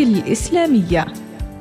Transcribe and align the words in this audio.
الإسلامية. 0.00 1.06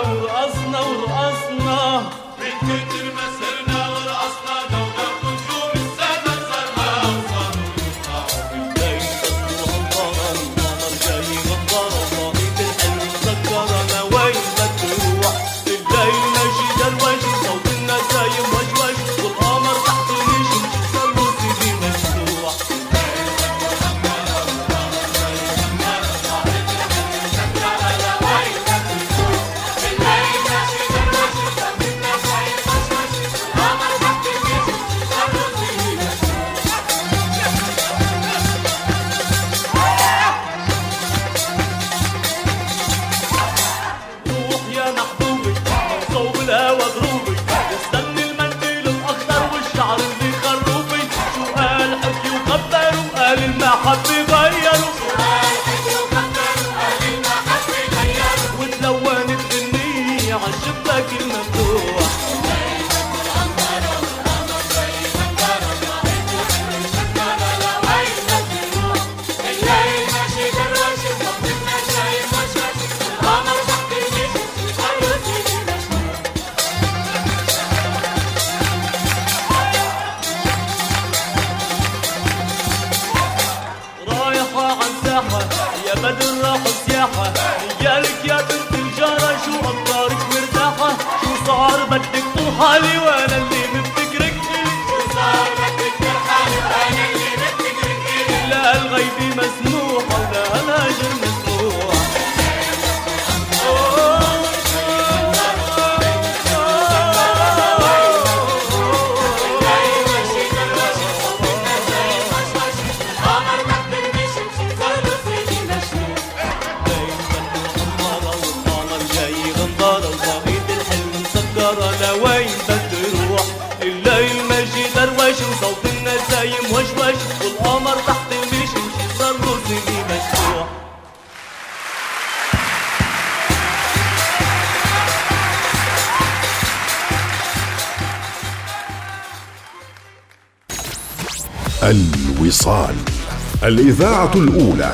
الإذاعة 143.97 144.35
الأولى. 144.37 144.93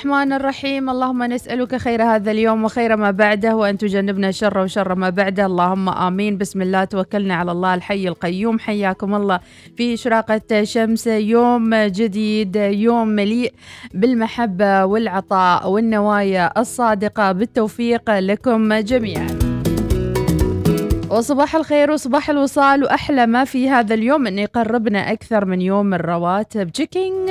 الرحمن 0.00 0.32
الرحيم. 0.32 0.90
اللهم 0.90 1.22
نسألك 1.22 1.76
خير 1.76 2.02
هذا 2.02 2.30
اليوم 2.30 2.64
وخير 2.64 2.96
ما 2.96 3.10
بعده 3.10 3.56
وأن 3.56 3.78
تجنبنا 3.78 4.30
شر 4.30 4.58
وشر 4.58 4.94
ما 4.94 5.10
بعده. 5.10 5.46
اللهم 5.46 5.88
آمين. 5.88 6.38
بسم 6.38 6.62
الله. 6.62 6.84
توكلنا 6.84 7.34
على 7.34 7.52
الله 7.52 7.74
الحي 7.74 8.08
القيوم. 8.08 8.58
حياكم 8.58 9.14
الله. 9.14 9.40
في 9.76 9.94
إشراقة 9.94 10.64
شمس 10.64 11.06
يوم 11.06 11.74
جديد 11.74 12.56
يوم 12.56 13.08
مليء 13.08 13.52
بالمحبة 13.94 14.84
والعطاء 14.84 15.68
والنوايا 15.70 16.60
الصادقة. 16.60 17.32
بالتوفيق 17.32 18.18
لكم 18.18 18.74
جميعاً. 18.74 19.28
وصباح 21.10 21.56
الخير 21.56 21.90
وصباح 21.90 22.30
الوصال. 22.30 22.84
وأحلى 22.84 23.26
ما 23.26 23.44
في 23.44 23.68
هذا 23.68 23.94
اليوم. 23.94 24.26
أن 24.26 24.38
يقربنا 24.38 25.12
أكثر 25.12 25.44
من 25.44 25.60
يوم 25.60 25.94
الرواتب. 25.94 26.72
تشيكينج 26.72 27.30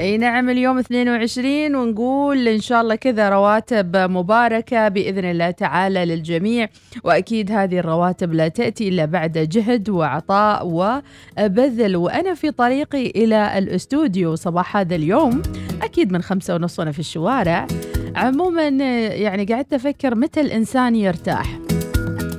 إي 0.00 0.18
نعم 0.18 0.50
اليوم 0.50 0.78
22 0.78 1.74
ونقول 1.74 2.48
إن 2.48 2.60
شاء 2.60 2.80
الله 2.80 2.94
كذا 2.94 3.28
رواتب 3.28 3.96
مباركة 3.96 4.88
بإذن 4.88 5.24
الله 5.24 5.50
تعالى 5.50 6.04
للجميع. 6.04 6.68
وأكيد 7.04 7.52
هذه 7.52 7.78
الرواتب 7.78 8.32
لا 8.32 8.48
تأتي 8.48 8.88
إلا 8.88 9.04
بعد 9.04 9.38
جهد 9.38 9.88
وعطاء 9.88 10.66
وبذل. 10.66 11.96
وأنا 11.96 12.34
في 12.34 12.50
طريقي 12.50 13.06
إلى 13.06 13.58
الأستوديو 13.58 14.34
صباح 14.34 14.76
هذا 14.76 14.94
اليوم 14.94 15.42
أكيد 15.82 16.12
من 16.12 16.22
خمسة 16.22 16.54
ونص 16.54 16.78
وأنا 16.78 16.92
في 16.92 16.98
الشوارع. 16.98 17.66
عموما 18.16 18.68
يعني 19.06 19.44
قعدت 19.44 19.72
أفكر 19.72 20.14
متى 20.14 20.40
الإنسان 20.40 20.96
يرتاح. 20.96 21.58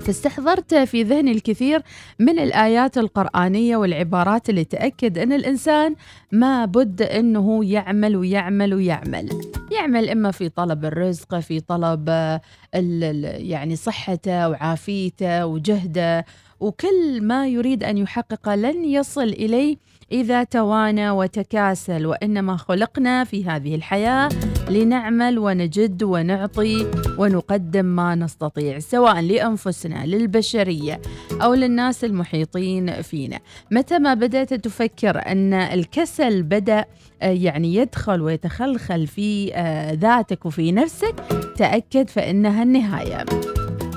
فاستحضرت 0.05 0.75
في 0.75 1.03
ذهني 1.03 1.31
الكثير 1.31 1.81
من 2.19 2.39
الآيات 2.39 2.97
القرآنية 2.97 3.77
والعبارات 3.77 4.49
اللي 4.49 4.63
تأكد 4.63 5.17
أن 5.17 5.33
الإنسان 5.33 5.95
ما 6.31 6.65
بد 6.65 7.01
أنه 7.01 7.65
يعمل 7.65 8.15
ويعمل 8.15 8.73
ويعمل. 8.73 9.29
يعمل 9.71 10.09
إما 10.09 10.31
في 10.31 10.49
طلب 10.49 10.85
الرزق 10.85 11.39
في 11.39 11.59
طلب 11.59 12.05
آه، 12.09 12.41
يعني 12.73 13.75
صحته 13.75 14.49
وعافيته 14.49 15.45
وجهده 15.45 16.25
وكل 16.59 17.21
ما 17.21 17.47
يريد 17.47 17.83
أن 17.83 17.97
يحقق 17.97 18.49
لن 18.49 18.85
يصل 18.85 19.23
إليه 19.23 19.77
إذا 20.11 20.43
توانى 20.43 21.09
وتكاسل 21.09 22.05
وإنما 22.05 22.57
خلقنا 22.57 23.23
في 23.23 23.45
هذه 23.45 23.75
الحياة 23.75 24.29
لنعمل 24.69 25.39
ونجد 25.39 26.03
ونعطي 26.03 26.91
ونقدم 27.17 27.85
ما 27.85 28.15
نستطيع 28.15 28.79
سواء 28.79 29.21
لأنفسنا 29.21 30.05
للبشرية 30.05 31.01
أو 31.41 31.53
للناس 31.53 32.03
المحيطين 32.03 33.01
فينا. 33.01 33.39
متى 33.71 33.99
ما 33.99 34.13
بدأت 34.13 34.53
تفكر 34.53 35.17
أن 35.27 35.53
الكسل 35.53 36.43
بدأ 36.43 36.85
آه، 37.21 37.29
يعني 37.29 37.75
يدخل 37.75 38.21
ويتخلخل 38.21 39.07
في 39.07 39.53
آه، 39.53 39.93
ذاتك 39.93 40.45
وفي 40.45 40.71
نفسك 40.71 41.15
تأكد 41.57 42.09
فإنها 42.09 42.63
النهاية. 42.63 43.25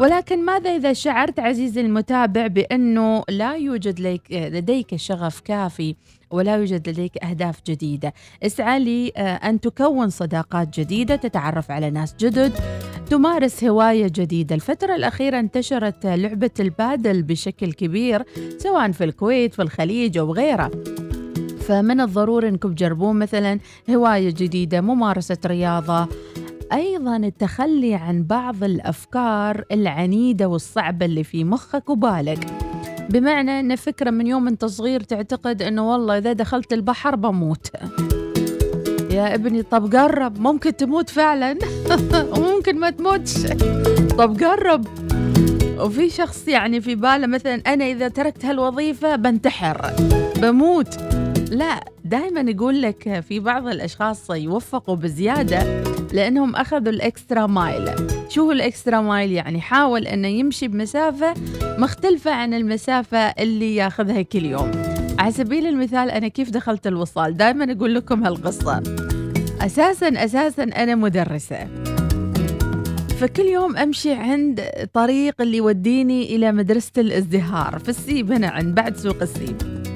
ولكن 0.00 0.44
ماذا 0.44 0.70
إذا 0.76 0.92
شعرت 0.92 1.40
عزيزي 1.40 1.80
المتابع 1.80 2.46
بأنه 2.46 3.24
لا 3.28 3.56
يوجد 3.56 4.20
لديك 4.30 4.96
شغف 4.96 5.40
كافي 5.40 5.94
ولا 6.30 6.56
يوجد 6.56 6.88
لديك 6.88 7.24
أهداف 7.24 7.60
جديدة؟ 7.66 8.14
اسعى 8.42 8.80
لي 8.80 9.12
آه، 9.16 9.50
تكون 9.52 10.10
صداقات 10.10 10.80
جديدة 10.80 11.16
تتعرف 11.16 11.70
على 11.70 11.90
ناس 11.90 12.14
جدد 12.20 12.52
تمارس 13.10 13.64
هواية 13.64 14.06
جديدة. 14.06 14.54
الفترة 14.54 14.94
الأخيرة 14.94 15.38
انتشرت 15.38 16.06
لعبة 16.06 16.50
البادل 16.60 17.22
بشكل 17.22 17.72
كبير 17.72 18.24
سواء 18.58 18.92
في 18.92 19.04
الكويت 19.04 19.54
في 19.54 19.62
الخليج 19.62 20.18
أو 20.18 20.32
غيره. 20.32 20.70
فمن 21.60 22.00
الضروري 22.00 22.48
أنكم 22.48 22.74
تجربون 22.74 23.18
مثلا 23.18 23.58
هواية 23.90 24.30
جديدة 24.30 24.80
ممارسة 24.80 25.38
رياضة 25.46 26.08
أيضا 26.72 27.16
التخلي 27.16 27.94
عن 27.94 28.22
بعض 28.22 28.64
الأفكار 28.64 29.64
العنيدة 29.72 30.48
والصعبة 30.48 31.06
اللي 31.06 31.24
في 31.24 31.44
مخك 31.44 31.90
وبالك. 31.90 32.38
بمعنى 33.10 33.60
أن 33.60 33.76
فكرة 33.76 34.10
من 34.10 34.26
يوم 34.26 34.48
أنت 34.48 34.64
صغير 34.64 35.00
تعتقد 35.00 35.62
أنه 35.62 35.90
والله 35.90 36.18
إذا 36.18 36.32
دخلت 36.32 36.72
البحر 36.72 37.16
بموت. 37.16 37.70
يا 39.10 39.34
ابني 39.34 39.62
طب 39.62 39.96
قرب 39.96 40.40
ممكن 40.40 40.76
تموت 40.76 41.10
فعلا؟ 41.10 41.58
وممكن 42.36 42.78
ما 42.78 42.90
تموتش. 42.90 43.46
طب 44.18 44.42
قرب. 44.44 44.86
وفي 45.78 46.10
شخص 46.10 46.48
يعني 46.48 46.80
في 46.80 46.94
باله 46.94 47.26
مثلا 47.26 47.54
أنا 47.54 47.84
إذا 47.84 48.08
تركت 48.08 48.44
هالوظيفة 48.44 49.16
بنتحر 49.16 49.92
بموت. 50.36 50.96
لا 51.50 51.84
دائما 52.04 52.50
يقول 52.50 52.82
لك 52.82 53.20
في 53.20 53.40
بعض 53.40 53.66
الأشخاص 53.66 54.30
يوفقوا 54.30 54.96
بزيادة. 54.96 55.82
لأنهم 56.12 56.56
أخذوا 56.56 56.92
الإكسترا 56.92 57.46
مايل. 57.46 57.90
شو 58.28 58.42
هو 58.42 58.52
الإكسترا 58.52 59.00
مايل؟ 59.00 59.32
يعني 59.32 59.60
حاول 59.60 60.06
أنه 60.06 60.28
يمشي 60.28 60.68
بمسافة 60.68 61.34
مختلفة 61.78 62.30
عن 62.30 62.54
المسافة 62.54 63.18
اللي 63.18 63.76
ياخذها 63.76 64.22
كل 64.22 64.44
يوم. 64.44 64.70
على 65.18 65.32
سبيل 65.32 65.66
المثال 65.66 66.10
أنا 66.10 66.28
كيف 66.28 66.50
دخلت 66.50 66.86
الوصال؟ 66.86 67.36
دائما 67.36 67.72
أقول 67.72 67.94
لكم 67.94 68.24
هالقصة. 68.24 68.82
أساسا 69.60 70.08
أساسا 70.24 70.62
أنا 70.62 70.94
مدرسة. 70.94 71.68
فكل 73.20 73.42
يوم 73.42 73.76
أمشي 73.76 74.12
عند 74.12 74.62
طريق 74.92 75.40
اللي 75.40 75.56
يوديني 75.56 76.36
إلى 76.36 76.52
مدرسة 76.52 76.92
الازدهار 76.98 77.78
في 77.78 77.88
السيب 77.88 78.32
هنا 78.32 78.48
عند 78.48 78.74
بعد 78.74 78.96
سوق 78.96 79.22
السيب. 79.22 79.87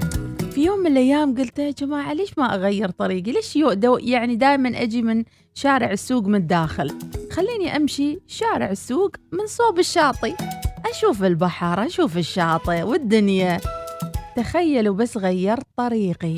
في 0.54 0.64
يوم 0.64 0.78
من 0.78 0.86
الأيام 0.86 1.34
قلت 1.34 1.58
يا 1.58 1.70
جماعة 1.70 2.12
ليش 2.12 2.38
ما 2.38 2.54
أغير 2.54 2.90
طريقي؟ 2.90 3.32
ليش 3.32 3.58
دو 3.58 3.98
يعني 3.98 4.36
دائما 4.36 4.82
أجي 4.82 5.02
من 5.02 5.24
شارع 5.54 5.90
السوق 5.90 6.24
من 6.26 6.34
الداخل. 6.34 6.98
خليني 7.30 7.76
أمشي 7.76 8.18
شارع 8.26 8.70
السوق 8.70 9.10
من 9.32 9.46
صوب 9.46 9.78
الشاطئ. 9.78 10.34
أشوف 10.90 11.24
البحر 11.24 11.86
أشوف 11.86 12.16
الشاطئ 12.16 12.82
والدنيا. 12.82 13.60
تخيلوا 14.36 14.94
بس 14.94 15.16
غيرت 15.16 15.66
طريقي. 15.76 16.34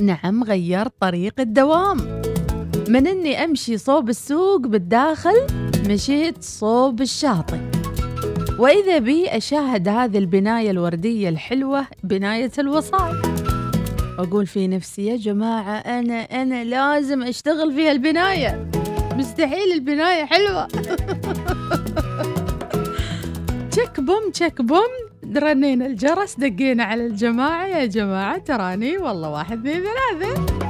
نعم 0.00 0.44
غيرت 0.44 0.92
طريق 1.00 1.40
الدوام. 1.40 2.22
من 2.88 3.06
إني 3.06 3.44
أمشي 3.44 3.78
صوب 3.78 4.08
السوق 4.08 4.60
بالداخل 4.60 5.46
مشيت 5.88 6.42
صوب 6.42 7.00
الشاطئ. 7.00 7.75
وإذا 8.58 8.98
بي 8.98 9.28
أشاهد 9.36 9.88
هذه 9.88 10.18
البناية 10.18 10.70
الوردية 10.70 11.28
الحلوة 11.28 11.86
بناية 12.02 12.50
الوصال. 12.58 13.22
واقول 14.18 14.46
في 14.46 14.68
نفسي 14.68 15.06
يا 15.06 15.16
جماعة 15.16 15.76
أنا 15.78 16.20
أنا 16.22 16.64
لازم 16.64 17.22
أشتغل 17.22 17.74
في 17.74 17.88
هالبناية. 17.88 18.70
مستحيل 19.14 19.72
البناية 19.72 20.24
حلوة. 20.24 20.68
تشك 23.70 24.00
بوم 24.00 24.30
تشك 24.32 24.62
بوم. 24.62 25.06
رنينا 25.36 25.86
الجرس 25.86 26.34
دقينا 26.38 26.84
على 26.84 27.06
الجماعة. 27.06 27.66
يا 27.66 27.86
جماعة 27.86 28.38
تراني 28.38 28.98
والله 28.98 29.30
واحد 29.30 29.66
اثنين 29.66 29.82
ثلاثة. 29.82 30.65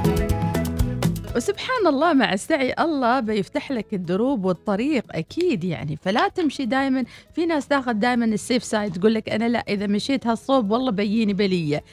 وسبحان 1.37 1.87
الله 1.87 2.13
مع 2.13 2.33
السعي 2.33 2.73
الله 2.79 3.19
بيفتح 3.19 3.71
لك 3.71 3.93
الدروب 3.93 4.45
والطريق 4.45 5.03
أكيد 5.11 5.63
يعني. 5.63 5.95
فلا 5.95 6.27
تمشي 6.27 6.65
دائما 6.65 7.03
في 7.33 7.45
ناس 7.45 7.67
تاخذ 7.67 7.93
دائما 7.93 8.25
ال 8.25 8.33
safe 8.33 8.63
side 8.63 8.93
تقول 8.93 9.13
لك 9.13 9.29
أنا 9.29 9.49
لا 9.49 9.59
إذا 9.69 9.87
مشيت 9.87 10.27
هالصوب 10.27 10.71
والله 10.71 10.91
بيجيني 10.91 11.33
بلية. 11.33 11.83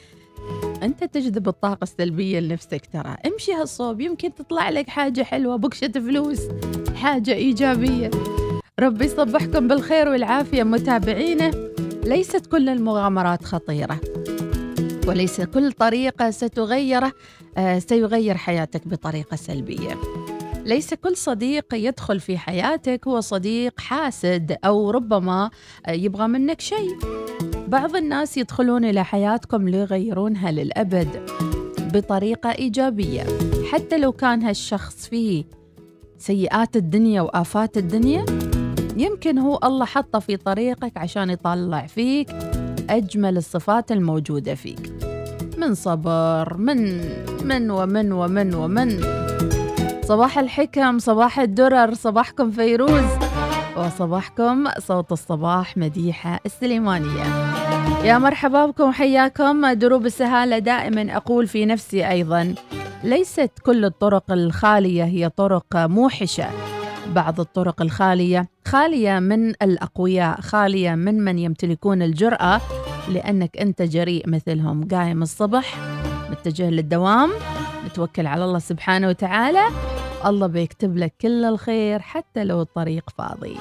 أنت 0.83 1.03
تجذب 1.03 1.47
الطاقة 1.47 1.83
السلبية 1.83 2.39
لنفسك 2.39 2.81
ترى. 2.93 3.15
امشي 3.25 3.53
هالصوب 3.53 4.01
يمكن 4.01 4.35
تطلع 4.35 4.69
لك 4.69 4.89
حاجة 4.89 5.23
حلوة 5.23 5.55
بكشة 5.55 5.91
فلوس 5.91 6.41
حاجة 6.95 7.33
إيجابية. 7.33 8.11
ربي 8.79 9.05
يصبحكم 9.05 9.67
بالخير 9.67 10.09
والعافية 10.09 10.63
متابعينا 10.63 11.51
ليست 12.03 12.45
كل 12.45 12.69
المغامرات 12.69 13.45
خطيرة 13.45 13.99
وليس 15.07 15.41
كل 15.41 15.71
طريقة 15.71 16.31
ستغيره. 16.31 17.13
سيغير 17.77 18.37
حياتك 18.37 18.87
بطريقة 18.87 19.35
سلبية. 19.35 19.97
ليس 20.65 20.93
كل 20.93 21.17
صديق 21.17 21.65
يدخل 21.73 22.19
في 22.19 22.37
حياتك 22.37 23.07
هو 23.07 23.21
صديق 23.21 23.79
حاسد 23.79 24.57
أو 24.65 24.91
ربما 24.91 25.49
يبغى 25.89 26.27
منك 26.27 26.61
شيء. 26.61 26.97
بعض 27.67 27.95
الناس 27.95 28.37
يدخلون 28.37 28.85
إلى 28.85 29.03
حياتكم 29.03 29.69
ليغيرونها 29.69 30.51
للأبد 30.51 31.07
بطريقة 31.93 32.51
إيجابية. 32.51 33.23
حتى 33.71 33.97
لو 33.97 34.11
كان 34.11 34.43
هالشخص 34.43 35.07
فيه 35.07 35.43
سيئات 36.17 36.75
الدنيا 36.75 37.21
وآفات 37.21 37.77
الدنيا 37.77 38.25
يمكن 38.97 39.37
هو 39.37 39.59
الله 39.63 39.85
حطه 39.85 40.19
في 40.19 40.37
طريقك 40.37 40.97
عشان 40.97 41.29
يطلع 41.29 41.87
فيك 41.87 42.29
أجمل 42.89 43.37
الصفات 43.37 43.91
الموجودة 43.91 44.55
فيك. 44.55 45.14
من 45.57 45.75
صبر 45.75 46.57
من 46.57 47.01
من 47.43 47.71
ومن 47.71 48.11
ومن 48.11 48.53
ومن. 48.53 49.01
صباح 50.03 50.39
الحكم 50.39 50.99
صباح 50.99 51.39
الدرر 51.39 51.93
صباحكم 51.93 52.51
فيروز. 52.51 53.05
وصباحكم 53.77 54.67
صوت 54.79 55.11
الصباح 55.11 55.77
مديحة 55.77 56.39
السليمانية. 56.45 57.23
يا 58.03 58.17
مرحبا 58.17 58.65
بكم 58.65 58.91
حياكم. 58.91 59.73
دروب 59.73 60.05
السهالة 60.05 60.59
دائما 60.59 61.17
أقول 61.17 61.47
في 61.47 61.65
نفسي 61.65 62.09
أيضا 62.09 62.55
ليست 63.03 63.51
كل 63.65 63.85
الطرق 63.85 64.31
الخالية 64.31 65.03
هي 65.03 65.29
طرق 65.29 65.75
موحشة. 65.75 66.47
بعض 67.15 67.39
الطرق 67.39 67.81
الخالية 67.81 68.47
خالية 68.67 69.19
من 69.19 69.49
الأقوياء 69.49 70.41
خالية 70.41 70.95
من 70.95 71.25
من 71.25 71.39
يمتلكون 71.39 72.01
الجرأة. 72.01 72.61
لأنك 73.09 73.57
أنت 73.57 73.81
جريء 73.81 74.29
مثلهم. 74.29 74.87
قايم 74.87 75.21
الصبح 75.21 75.75
متجه 76.31 76.69
للدوام 76.69 77.31
متوكل 77.85 78.27
على 78.27 78.45
الله 78.45 78.59
سبحانه 78.59 79.07
وتعالى. 79.07 79.63
الله 80.25 80.47
بيكتب 80.47 80.97
لك 80.97 81.13
كل 81.21 81.45
الخير 81.45 81.99
حتى 81.99 82.43
لو 82.43 82.61
الطريق 82.61 83.09
فاضي. 83.17 83.57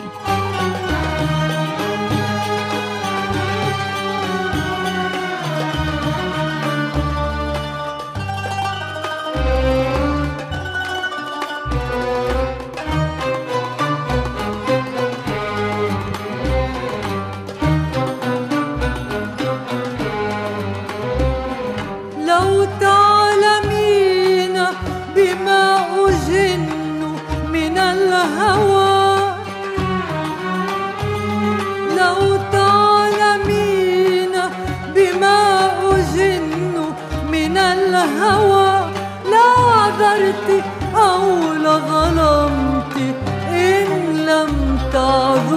doğru 44.95 45.54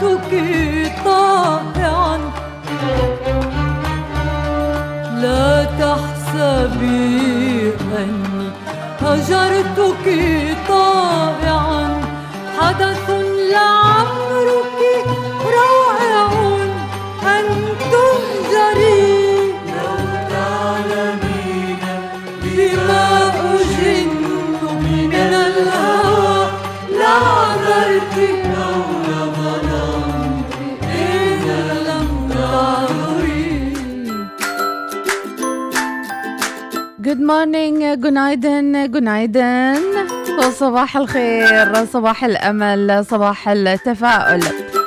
του 0.00 0.20
και 0.30 0.67
Night, 37.28 38.00
good 38.00 39.04
night. 39.04 39.36
وصباح 40.38 40.96
الخير 40.96 41.84
صباح 41.84 42.24
الأمل 42.24 43.04
صباح 43.04 43.48
التفاؤل 43.48 44.40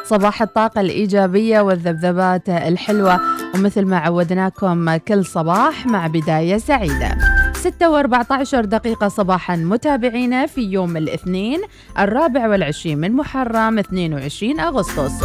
صباح 0.05 0.41
الطاقة 0.41 0.81
الإيجابية 0.81 1.61
والذبذبات 1.61 2.49
الحلوة. 2.49 3.19
ومثل 3.55 3.85
ما 3.85 3.97
عودناكم 3.97 4.97
كل 4.97 5.25
صباح 5.25 5.85
مع 5.85 6.07
بداية 6.07 6.57
سعيدة. 6.57 7.17
6 7.53 8.03
و14 8.03 8.55
دقيقة 8.55 9.07
صباحا 9.07 9.55
متابعينا 9.55 10.45
في 10.45 10.61
يوم 10.61 10.97
الاثنين 10.97 11.61
الرابع 11.99 12.47
والعشرين 12.47 12.97
من 12.97 13.11
محرم 13.11 13.79
22 13.79 14.59
أغسطس. 14.59 15.23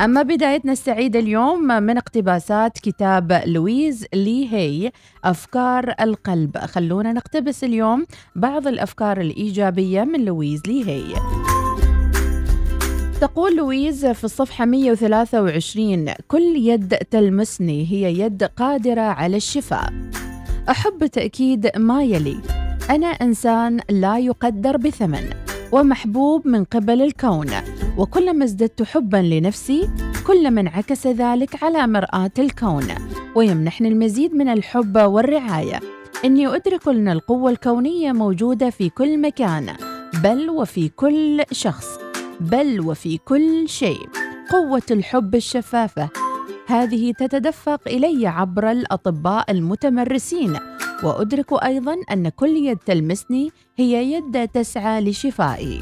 أما 0.00 0.22
بدايتنا 0.22 0.72
السعيدة 0.72 1.18
اليوم 1.18 1.64
من 1.64 1.96
اقتباسات 1.96 2.78
كتاب 2.78 3.42
لويز 3.46 4.06
لي 4.14 4.52
هي 4.52 4.92
أفكار 5.24 5.94
القلب. 6.00 6.58
خلونا 6.58 7.12
نقتبس 7.12 7.64
اليوم 7.64 8.06
بعض 8.36 8.66
الأفكار 8.66 9.20
الإيجابية 9.20 10.04
من 10.04 10.24
لويز 10.24 10.62
إل 10.66 10.88
هاي. 10.88 11.14
تقول 13.20 13.56
لويز 13.56 14.06
في 14.06 14.24
الصفحة 14.24 14.64
123 14.64 16.14
كل 16.28 16.56
يد 16.56 16.96
تلمسني 16.96 17.92
هي 17.92 18.18
يد 18.18 18.44
قادرة 18.44 19.00
على 19.00 19.36
الشفاء. 19.36 19.92
أحب 20.70 21.06
تأكيد 21.06 21.70
ما 21.76 22.04
يلي 22.04 22.36
أنا 22.90 23.06
إنسان 23.06 23.80
لا 23.90 24.18
يقدر 24.18 24.76
بثمن. 24.76 25.30
ومحبوب 25.74 26.48
من 26.48 26.64
قبل 26.64 27.02
الكون. 27.02 27.50
وكلما 27.98 28.44
ازددت 28.44 28.82
حبا 28.82 29.16
لنفسي 29.16 29.88
كلما 30.26 30.60
انعكس 30.60 31.06
ذلك 31.06 31.64
على 31.64 31.86
مرآة 31.86 32.30
الكون. 32.38 32.86
ويمنحني 33.34 33.88
المزيد 33.88 34.34
من 34.34 34.48
الحب 34.48 34.98
والرعاية. 34.98 35.80
إني 36.24 36.46
أدرك 36.46 36.88
أن 36.88 37.08
القوة 37.08 37.50
الكونية 37.50 38.12
موجودة 38.12 38.70
في 38.70 38.88
كل 38.88 39.20
مكان. 39.20 39.66
بل 40.24 40.50
وفي 40.50 40.88
كل 40.88 41.42
شخص. 41.52 41.98
بل 42.40 42.80
وفي 42.80 43.18
كل 43.18 43.68
شيء. 43.68 44.08
قوة 44.50 44.82
الحب 44.90 45.34
الشفافة. 45.34 46.08
هذه 46.66 47.12
تتدفق 47.12 47.80
إلي 47.86 48.26
عبر 48.26 48.70
الأطباء 48.70 49.50
المتمرسين. 49.50 50.56
وأدرك 51.02 51.64
أيضا 51.64 51.96
أن 52.12 52.28
كل 52.28 52.56
يد 52.56 52.76
تلمسني 52.76 53.50
هي 53.76 54.12
يد 54.12 54.48
تسعى 54.48 55.00
لشفائي. 55.00 55.80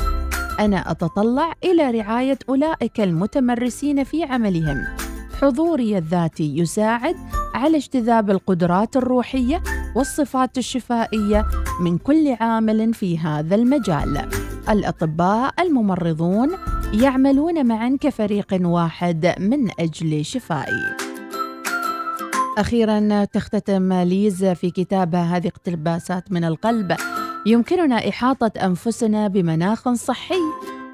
أنا 0.60 0.90
أتطلع 0.90 1.52
إلى 1.64 1.90
رعاية 1.90 2.38
أولئك 2.48 3.00
المتمرسين 3.00 4.04
في 4.04 4.24
عملهم. 4.24 4.84
حضوري 5.40 5.98
الذاتي 5.98 6.58
يساعد 6.58 7.16
على 7.54 7.76
اجتذاب 7.76 8.30
القدرات 8.30 8.96
الروحية 8.96 9.62
والصفات 9.96 10.58
الشفائية 10.58 11.46
من 11.80 11.98
كل 11.98 12.36
عامل 12.40 12.94
في 12.94 13.18
هذا 13.18 13.54
المجال. 13.54 14.28
الأطباء 14.68 15.54
الممرضون 15.60 16.50
يعملون 16.92 17.66
معا 17.66 17.98
كفريق 18.00 18.58
واحد 18.60 19.34
من 19.38 19.70
أجل 19.80 20.24
شفائي. 20.24 21.11
أخيرا 22.58 23.24
تختتم 23.24 23.92
ليز 23.92 24.44
في 24.44 24.70
كتابها 24.70 25.36
هذه 25.36 25.48
اقتباسات 25.48 26.32
من 26.32 26.44
القلب. 26.44 26.96
يمكننا 27.46 28.08
إحاطة 28.08 28.52
أنفسنا 28.66 29.28
بمناخ 29.28 29.92
صحي 29.92 30.40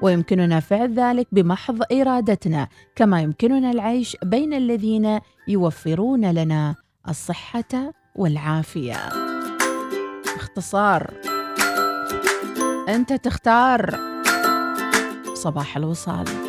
ويمكننا 0.01 0.59
فعل 0.59 0.93
ذلك 0.93 1.27
بمحض 1.31 1.79
إرادتنا 1.91 2.67
كما 2.95 3.21
يمكننا 3.21 3.71
العيش 3.71 4.17
بين 4.23 4.53
الذين 4.53 5.19
يوفرون 5.47 6.31
لنا 6.31 6.75
الصحة 7.09 7.93
والعافية. 8.15 9.09
باختصار 10.25 11.13
أنت 12.89 13.13
تختار 13.13 13.99
صباح 15.33 15.77
الوصال. 15.77 16.48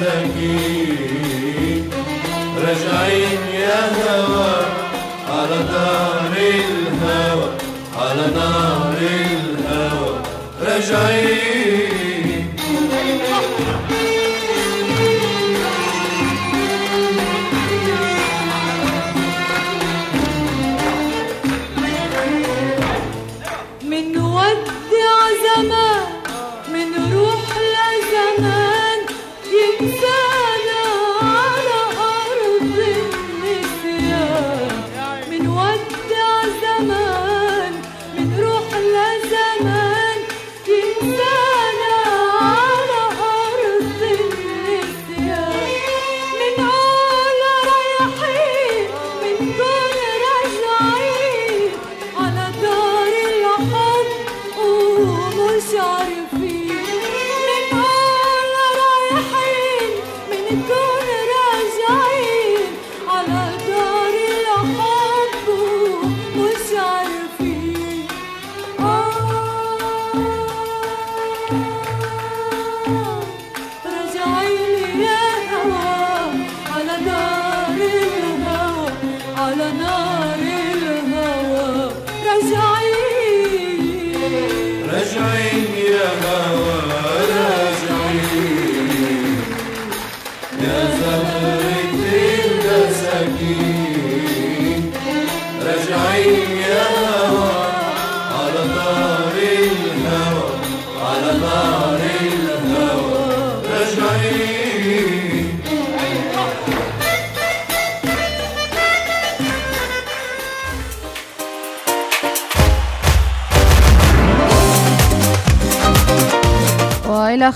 المساكين 0.00 1.90
راجعين 2.56 3.42
يا 3.54 3.80
هوا 3.96 4.54
على 5.28 5.58
دار 5.72 6.32
الهوى 6.36 7.48
على 7.96 8.26
نار 8.34 8.94
الهوى. 9.00 10.14
راجعين 10.62 11.69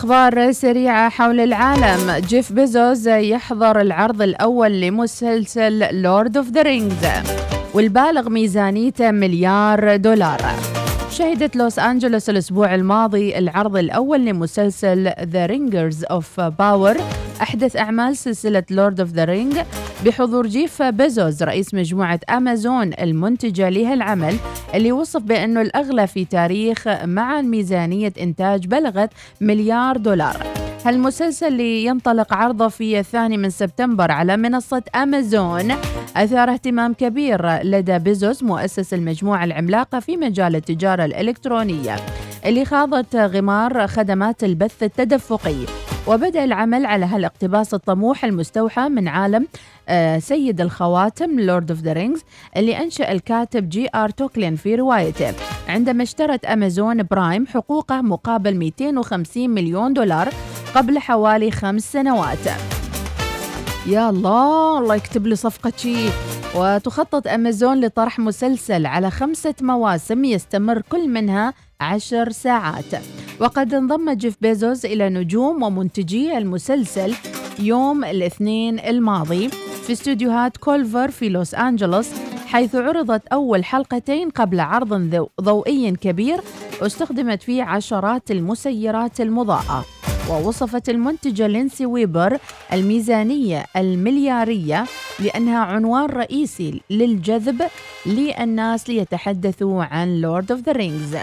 والى 0.04 0.12
أخبار 0.12 0.52
سريعة 0.52 1.08
حول 1.08 1.40
العالم. 1.40 2.24
جيف 2.26 2.52
بيزوس 2.52 3.06
يحضر 3.06 3.80
العرض 3.80 4.22
الأول 4.22 4.80
لمسلسل 4.80 6.02
Lord 6.02 6.36
of 6.36 6.50
the 6.50 6.62
Rings 6.62 6.96
والبالغ 7.74 8.28
ميزانيته 8.28 9.10
مليار 9.10 9.96
دولار. 9.96 10.40
شهدت 11.10 11.56
لوس 11.56 11.78
أنجلوس 11.78 12.30
الأسبوع 12.30 12.74
الماضي 12.74 13.38
العرض 13.38 13.76
الأول 13.76 14.24
لمسلسل 14.24 15.12
The 15.22 15.46
Rings 15.46 16.04
of 16.10 16.40
Power 16.40 16.96
أحدث 17.42 17.76
أعمال 17.76 18.16
سلسلة 18.16 18.62
Lord 18.70 19.00
of 19.00 19.10
the 19.10 19.24
Rings 19.24 19.56
بحضور 20.04 20.46
جيف 20.46 20.82
بيزوس 20.82 21.42
رئيس 21.42 21.74
مجموعة 21.74 22.20
أمازون 22.30 22.92
المنتجة 23.00 23.68
لهالعمل 23.68 24.36
اللي 24.74 24.92
وصف 24.92 25.22
بأنه 25.22 25.60
الأغلى 25.60 26.06
في 26.06 26.24
تاريخ 26.24 26.88
مع 26.88 27.40
ميزانية 27.40 28.12
إنتاج 28.20 28.66
بلغت 28.66 29.10
مليار 29.40 29.96
دولار. 29.96 30.36
هالمسلسل 30.84 31.46
اللي 31.46 31.84
ينطلق 31.84 32.34
عرضه 32.34 32.68
في 32.68 32.98
الثاني 32.98 33.36
من 33.36 33.50
سبتمبر 33.50 34.10
على 34.10 34.36
منصة 34.36 34.82
أمازون. 34.94 35.72
أثار 36.16 36.50
اهتمام 36.50 36.92
كبير 36.94 37.62
لدى 37.62 37.98
بيزوس 37.98 38.42
مؤسس 38.42 38.94
المجموعة 38.94 39.44
العملاقة 39.44 40.00
في 40.00 40.16
مجال 40.16 40.56
التجارة 40.56 41.04
الإلكترونية 41.04 41.96
اللي 42.46 42.64
خاضت 42.64 43.16
غمار 43.16 43.86
خدمات 43.86 44.44
البث 44.44 44.82
التدفقي. 44.82 45.66
وبدأ 46.06 46.44
العمل 46.44 46.86
على 46.86 47.06
هالاقتباس 47.06 47.74
الطموح 47.74 48.24
المستوحى 48.24 48.88
من 48.88 49.08
عالم 49.08 49.46
آه، 49.88 50.18
سيد 50.18 50.60
الخواتم 50.60 51.40
Lord 51.40 51.70
of 51.70 51.80
the 51.80 51.92
Rings 51.92 52.22
اللي 52.56 52.78
أنشأه 52.82 53.12
الكاتب 53.12 53.68
جي 53.68 53.88
آر 53.94 54.10
تولكين 54.10 54.56
في 54.56 54.74
روايته. 54.74 55.34
عندما 55.68 56.02
اشترت 56.02 56.44
أمازون 56.44 57.02
برايم 57.02 57.46
حقوقه 57.46 58.00
مقابل 58.00 58.56
250 58.56 59.50
مليون 59.50 59.92
دولار 59.92 60.28
قبل 60.74 60.98
حوالي 60.98 61.50
خمس 61.50 61.92
سنوات. 61.92 62.46
يا 63.86 64.10
الله 64.10 64.78
الله 64.78 64.94
يكتب 64.94 65.26
لي 65.26 65.36
صفقة 65.36 65.72
شي. 65.76 66.08
وتخطط 66.54 67.26
أمازون 67.26 67.80
لطرح 67.80 68.18
مسلسل 68.18 68.86
على 68.86 69.10
خمسة 69.10 69.54
مواسم 69.60 70.24
يستمر 70.24 70.82
كل 70.88 71.08
منها 71.08 71.54
عشر 71.80 72.30
ساعات. 72.30 72.84
وقد 73.40 73.74
انضم 73.74 74.10
جيف 74.10 74.36
بيزوس 74.40 74.84
إلى 74.84 75.08
نجوم 75.08 75.62
ومنتجي 75.62 76.38
المسلسل 76.38 77.14
يوم 77.58 78.04
الاثنين 78.04 78.78
الماضي 78.78 79.48
في 79.86 79.92
استديوهات 79.92 80.56
كولفر 80.56 81.10
في 81.10 81.28
لوس 81.28 81.54
أنجلوس 81.54 82.08
حيث 82.46 82.74
عرضت 82.74 83.26
أول 83.26 83.64
حلقتين 83.64 84.30
قبل 84.30 84.60
عرض 84.60 85.28
ضوئي 85.40 85.90
كبير 85.90 86.40
استخدمت 86.82 87.42
فيه 87.42 87.62
عشرات 87.62 88.30
المسيرات 88.30 89.20
المضاءة. 89.20 89.84
ووصفت 90.30 90.88
المنتجة 90.88 91.46
لينسي 91.46 91.86
ويبر 91.86 92.38
الميزانية 92.72 93.66
المليارية 93.76 94.84
بأنها 95.20 95.58
عنوان 95.58 96.06
رئيسي 96.06 96.80
للجذب 96.90 97.62
للناس 98.06 98.90
ليتحدثوا 98.90 99.84
عن 99.84 100.20
Lord 100.20 100.52
of 100.52 100.60
the 100.60 100.72
Rings 100.72 101.16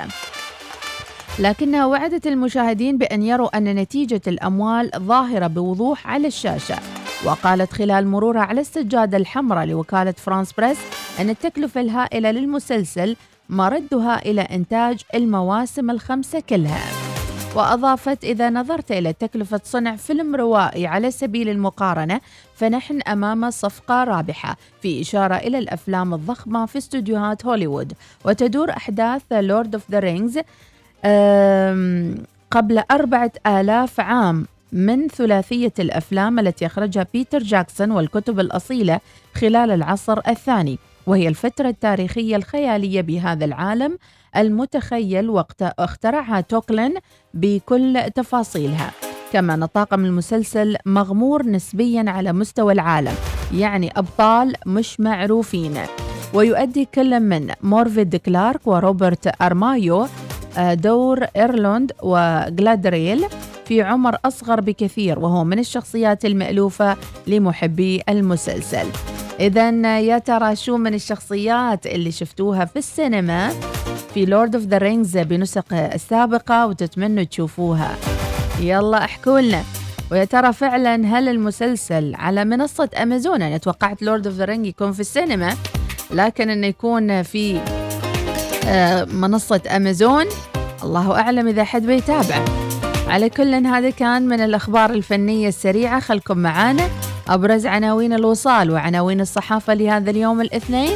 لكنها 1.40 1.86
وعدت 1.86 2.28
المشاهدين 2.28 2.98
بأن 2.98 3.24
يروا 3.24 3.58
أن 3.58 3.64
نتيجة 3.64 4.22
الأموال 4.28 4.92
ظاهرة 4.98 5.48
بوضوح 5.48 6.08
على 6.08 6.28
الشاشة. 6.28 6.76
وقالت 7.26 7.74
خلال 7.74 8.08
مرورها 8.08 8.42
على 8.42 8.62
السجادة 8.62 9.18
الحمراء 9.18 9.66
لوكالة 9.66 10.12
فرانس 10.12 10.54
بريس 10.54 10.78
أن 11.20 11.30
التكلفة 11.30 11.82
الهائلة 11.82 12.32
للمسلسل 12.32 13.16
مردها 13.50 14.26
إلى 14.26 14.42
إنتاج 14.42 15.02
المواسم 15.16 15.90
الخمسة 15.90 16.40
كلها. 16.50 17.01
وأضافت 17.56 18.24
إذا 18.24 18.50
نظرت 18.50 18.92
إلى 18.92 19.14
تكلفة 19.14 19.62
صنع 19.64 19.96
فيلم 19.96 20.36
روائي 20.36 20.88
على 20.88 21.12
سبيل 21.12 21.50
المقارنة 21.50 22.22
فنحن 22.56 23.02
أمام 23.02 23.52
صفقة 23.52 24.04
رابحة 24.04 24.58
في 24.82 25.02
إشارة 25.02 25.36
إلى 25.36 25.58
الأفلام 25.58 26.14
الضخمة 26.14 26.66
في 26.66 26.78
استوديوهات 26.78 27.46
هوليوود. 27.46 27.94
وتدور 28.26 28.70
أحداث 28.70 29.22
Lord 29.32 29.76
of 29.76 29.91
the 29.91 30.00
Rings 30.00 30.39
قبل 32.52 32.84
أربعة 32.92 33.32
آلاف 33.48 34.00
عام. 34.00 34.48
من 34.72 35.08
ثلاثية 35.08 35.74
الأفلام 35.80 36.40
التي 36.40 36.66
أخرجها 36.66 37.08
بيتر 37.14 37.40
جاكسون 37.40 37.92
والكتب 37.92 38.40
الأصيلة 38.40 39.00
خلال 39.36 39.72
العصر 39.72 40.20
الثاني 40.28 40.80
وهي 41.08 41.28
الفترة 41.28 41.70
التاريخية 41.70 42.36
الخيالية 42.36 43.02
بهذا 43.02 43.46
العالم. 43.46 43.98
المتخيل 44.38 45.30
واخترعها 45.30 46.41
توكلن 46.41 46.94
بكل 47.34 48.02
تفاصيلها. 48.15 48.91
كما 49.34 49.54
أن 49.54 49.65
طاقم 49.65 50.06
المسلسل 50.06 50.76
مغمور 50.86 51.46
نسبيا 51.46 52.06
على 52.08 52.34
مستوى 52.34 52.74
العالم 52.74 53.13
يعني 53.54 53.91
أبطال 53.96 54.54
مش 54.65 55.00
معروفين. 55.00 55.74
ويؤدي 56.34 56.88
كل 56.96 57.20
من 57.20 57.52
مورفيد 57.62 58.15
كلارك 58.15 58.67
وروبرت 58.67 59.41
أرمايو 59.41 60.08
آه، 60.58 60.74
دور 60.74 61.24
إلروند 61.24 61.91
وغالادريل 62.04 63.26
في 63.65 63.82
عمر 63.82 64.17
أصغر 64.26 64.62
بكثير 64.62 65.20
وهو 65.20 65.44
من 65.44 65.60
الشخصيات 65.60 66.26
المألوفة 66.26 66.98
لمحبي 67.28 68.02
المسلسل. 68.10 68.88
إذا 69.39 70.00
يا 70.00 70.17
ترى 70.17 70.56
شو 70.56 70.78
من 70.78 70.94
الشخصيات 70.94 71.88
اللي 71.88 72.12
شفتوها 72.12 72.65
في 72.65 72.80
السينما؟ 72.80 73.52
في 74.13 74.26
Lord 74.26 74.56
of 74.56 74.65
the 74.65 74.78
Rings 74.78 75.17
بنسخ 75.17 75.74
السابقة 75.74 76.67
وتتمنوا 76.67 77.24
تشوفوها. 77.24 77.95
يلا 78.60 79.04
احكوا 79.04 79.39
لنا. 79.39 79.63
ويا 80.12 80.26
ترى 80.26 80.54
فعلا 80.54 80.95
هل 80.95 81.30
المسلسل 81.30 82.15
على 82.15 82.45
منصة 82.45 82.89
أمازون؟ 83.02 83.41
أنا 83.41 83.58
توقعت 83.58 84.02
Lord 84.02 84.28
of 84.28 84.36
the 84.36 84.46
Ring 84.46 84.65
يكون 84.65 84.91
في 84.91 85.00
السينما 85.00 85.56
لكن 86.12 86.50
أنه 86.50 86.67
يكون 86.67 87.24
في 87.24 87.60
آه، 88.67 89.04
منصة 89.04 89.62
أمازون. 89.76 90.26
الله 90.84 91.19
أعلم 91.19 91.47
إذا 91.47 91.63
حد 91.63 91.86
بيتابعه 91.86 92.45
على 93.08 93.30
كل 93.30 93.54
هذا 93.54 93.89
كان 93.89 94.28
من 94.28 94.41
الأخبار 94.41 94.89
الفنية 94.89 95.47
السريعة. 95.47 96.00
خلكم 96.00 96.38
معانا 96.38 96.89
أبرز 97.30 97.65
عناوين 97.65 98.13
الوصال 98.13 98.71
وعناوين 98.71 99.21
الصحافة 99.21 99.74
لهذا 99.74 100.12
اليوم 100.12 100.41
الاثنين. 100.41 100.91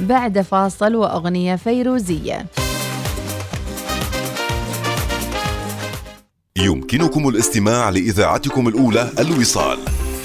بعد 0.00 0.40
فاصل 0.40 0.94
وأغنية 0.94 1.56
فيروزية. 1.56 2.46
يمكنكم 6.56 7.28
الاستماع 7.28 7.88
لإذاعتكم 7.90 8.68
الأولى 8.68 9.10
الوصال 9.18 9.78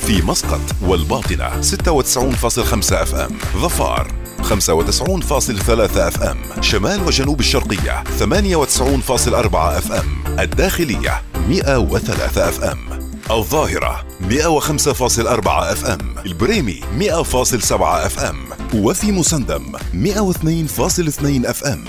في 0.07 0.21
مسقط 0.21 0.61
والباطنة 0.81 1.61
96.5 1.61 2.93
FM 2.93 3.37
ظفار 3.61 4.11
95.3 4.41 5.97
FM 5.97 6.37
شمال 6.61 7.01
وجنوب 7.07 7.39
الشرقية 7.39 8.03
98.4 8.19 9.55
FM 9.55 10.39
الداخلية 10.39 11.21
103 11.49 12.49
FM. 12.49 13.14
الظاهرة 13.31 14.05
105.4 14.29 15.47
FM 15.47 16.15
البريمي 16.25 16.81
100.7 16.99 17.71
FM 17.81 18.37
وفي 18.73 19.11
مسندم 19.11 19.71
102.2 19.77 21.49
FM. 21.49 21.85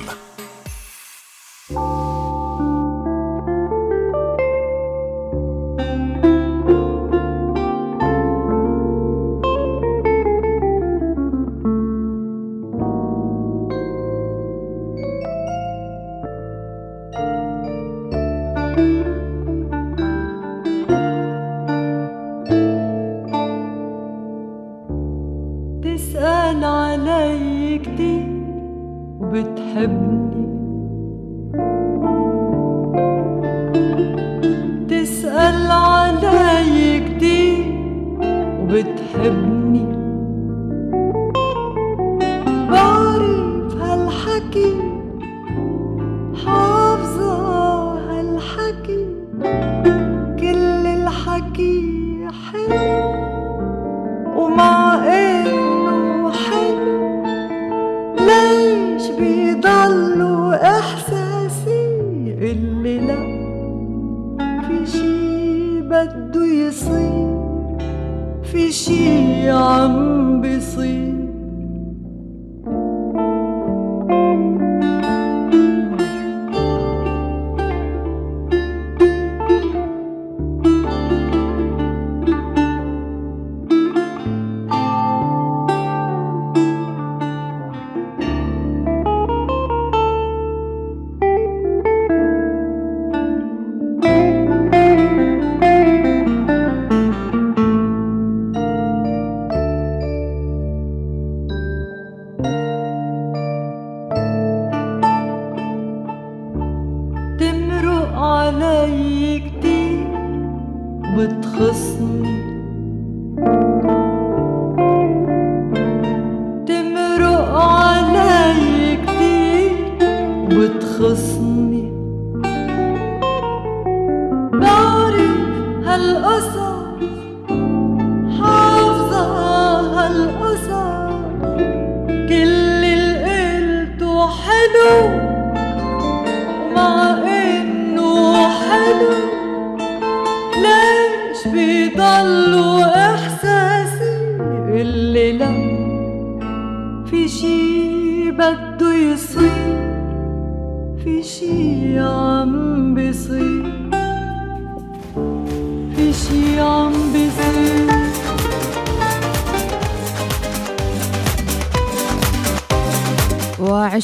في 68.53 68.73
شي 68.73 69.51
عم 69.51 70.41
بيصير. 70.41 71.26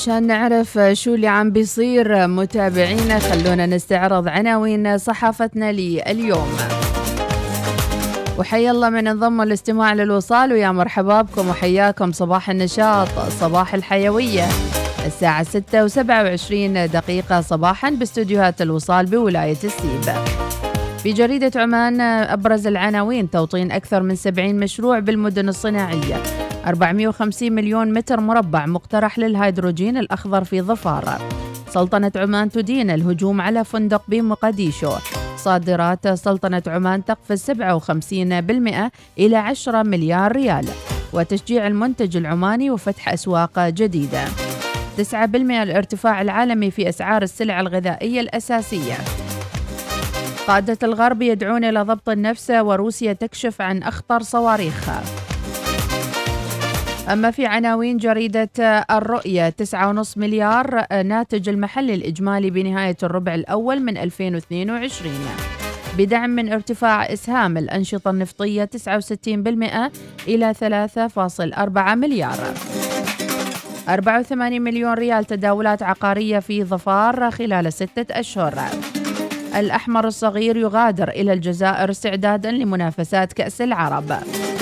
وعشان 0.02 0.26
نعرف 0.26 0.78
شو 0.92 1.14
اللي 1.14 1.26
عم 1.26 1.50
بيصير. 1.50 2.26
متابعينا 2.26 3.18
خلونا 3.18 3.66
نستعرض 3.66 4.28
عناوين 4.28 4.98
صحافتنا 4.98 5.72
لليوم. 5.72 6.56
وحيا 8.38 8.70
الله 8.70 8.90
من 8.90 9.08
انضم 9.08 9.40
الاستماع 9.40 9.94
للوصال. 9.94 10.52
ويا 10.52 10.70
مرحبا 10.70 11.22
بكم 11.22 11.48
وحياكم. 11.48 12.12
صباح 12.12 12.50
النشاط 12.50 13.08
صباح 13.40 13.74
الحيوية. 13.74 14.46
الساعة 15.06 15.42
6 15.42 15.88
و27 15.88 16.90
دقيقة. 16.92 17.40
صباحا 17.40 17.90
باستديوهات 17.90 18.62
الوصال 18.62 19.06
بولاية 19.06 19.52
السيب. 19.52 20.14
في 21.02 21.12
جريدة 21.12 21.60
عمان 21.60 22.00
أبرز 22.00 22.66
العناوين 22.66 23.30
توطين 23.30 23.72
أكثر 23.72 24.02
من 24.02 24.14
70 24.14 24.56
مشروع 24.56 24.98
بالمدن 24.98 25.48
الصناعية. 25.48 26.41
450 26.66 27.53
مليون 27.53 27.92
متر 27.92 28.20
مربع 28.20 28.66
مقترح 28.66 29.18
للهيدروجين 29.18 29.96
الأخضر 29.96 30.44
في 30.44 30.62
ظفار. 30.62 31.18
سلطنة 31.68 32.12
عمان 32.16 32.51
تدين 32.51 32.90
الهجوم 32.90 33.40
على 33.40 33.64
فندق 33.64 34.03
بمقديشو. 34.09 34.92
صادرات 35.37 36.09
سلطنة 36.09 36.62
عمان 36.66 37.05
تقفز 37.05 37.51
57% 37.51 38.90
إلى 39.18 39.37
10 39.37 39.83
مليار 39.83 40.33
ريال. 40.33 40.68
وتشجيع 41.12 41.66
المنتج 41.66 42.16
العماني 42.16 42.70
وفتح 42.70 43.09
أسواق 43.09 43.61
جديدة. 43.61 44.25
9% 44.96 45.62
الارتفاع 45.62 46.22
العالمي 46.22 46.70
في 46.70 46.88
أسعار 46.88 47.22
السلع 47.22 47.61
الغذائية 47.61 48.20
الأساسية. 48.20 48.94
قادة 50.46 50.79
الغرب 50.83 51.22
يدعون 51.22 51.64
إلى 51.64 51.83
ضبط 51.83 52.09
النفس 52.09 52.51
وروسيا 52.51 53.12
تكشف 53.12 53.61
عن 53.61 53.83
أخطر 53.83 54.22
صواريخها 54.22 55.03
أما 57.10 57.30
في 57.30 57.46
عناوين 57.46 57.96
جريدة 57.96 58.50
الرؤية 58.90 59.54
9.5 59.62 59.76
مليار 60.16 60.86
ناتج 61.04 61.48
المحلي 61.48 61.94
الإجمالي 61.94 62.50
بنهاية 62.50 62.96
الربع 63.02 63.34
الأول 63.34 63.80
من 63.80 63.96
2022 63.96 65.14
بدعم 65.98 66.30
من 66.30 66.52
ارتفاع 66.52 67.12
إسهام 67.12 67.58
الأنشطة 67.58 68.10
النفطية 68.10 68.70
69% 68.76 69.28
إلى 70.28 70.54
3.4 70.54 71.78
مليار. 71.94 72.38
84 73.88 74.60
مليون 74.60 74.92
ريال 74.94 75.24
تداولات 75.24 75.82
عقارية 75.82 76.38
في 76.38 76.64
ظفار 76.64 77.30
خلال 77.30 77.72
ستة 77.72 78.20
أشهر. 78.20 78.54
الأحمر 79.56 80.06
الصغير 80.06 80.56
يغادر 80.56 81.08
إلى 81.08 81.32
الجزائر 81.32 81.90
استعدادا 81.90 82.50
لمنافسات 82.50 83.32
كأس 83.32 83.60
العرب. 83.60 84.18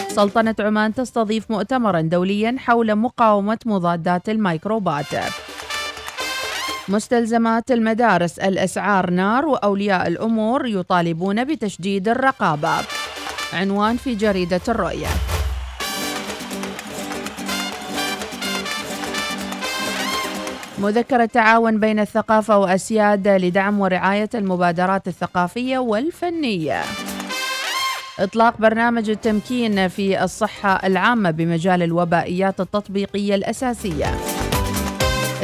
سلطنة 0.08 0.54
عمان 0.60 0.94
تستضيف 0.94 1.50
مؤتمرا 1.50 2.00
دوليا 2.00 2.56
حول 2.58 2.94
مقاومة 2.96 3.58
مضادات 3.66 4.28
الميكروبات. 4.28 5.14
مستلزمات 6.88 7.70
المدارس 7.70 8.38
الأسعار 8.38 9.10
نار 9.10 9.46
وأولياء 9.46 10.08
الأمور 10.08 10.66
يطالبون 10.66 11.44
بتشديد 11.44 12.08
الرقابة. 12.08 12.74
عنوان 13.52 13.96
في 13.96 14.14
جريدة 14.14 14.60
الرؤية. 14.68 15.39
مذكرة 20.80 21.24
تعاون 21.24 21.80
بين 21.80 22.00
الثقافة 22.00 22.58
وأسياد 22.58 23.28
لدعم 23.28 23.80
ورعاية 23.80 24.28
المبادرات 24.34 25.08
الثقافية 25.08 25.78
والفنية. 25.78 26.82
إطلاق 28.20 28.58
برنامج 28.58 29.10
التمكين 29.10 29.88
في 29.88 30.24
الصحة 30.24 30.86
العامة 30.86 31.30
بمجال 31.30 31.82
الوبائيات 31.82 32.60
التطبيقية 32.60 33.34
الأساسية. 33.34 34.06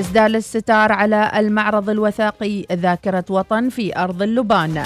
إسدال 0.01 0.37
الستار 0.37 0.93
على 0.93 1.31
المعرض 1.37 1.91
الوثائقي 1.91 2.67
ذاكرة 2.73 3.25
وطن 3.31 3.69
في 3.69 3.99
أرض 3.99 4.23
اللبان. 4.23 4.85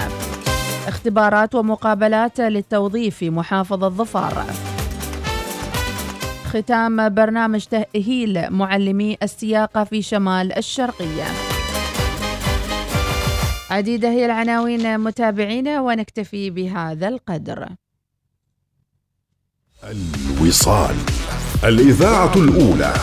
اختبارات 0.88 1.54
ومقابلات 1.54 2.40
للتوظيف 2.40 3.16
في 3.16 3.30
محافظة 3.30 3.88
ظفار 3.88 4.44
ختام 6.50 7.08
برنامج 7.08 7.64
تأهيل 7.64 8.50
معلمي 8.50 9.16
السياقة 9.22 9.84
في 9.84 10.02
شمال 10.02 10.58
الشرقية. 10.58 11.24
عديدة 13.70 14.08
هي 14.08 14.26
العناوين 14.26 14.98
متابعينا 14.98 15.80
ونكتفي 15.80 16.50
بهذا 16.50 17.08
القدر. 17.08 17.68
الوصال 19.84 20.96
الإذاعة 21.64 22.34
الأولى. 22.36 22.94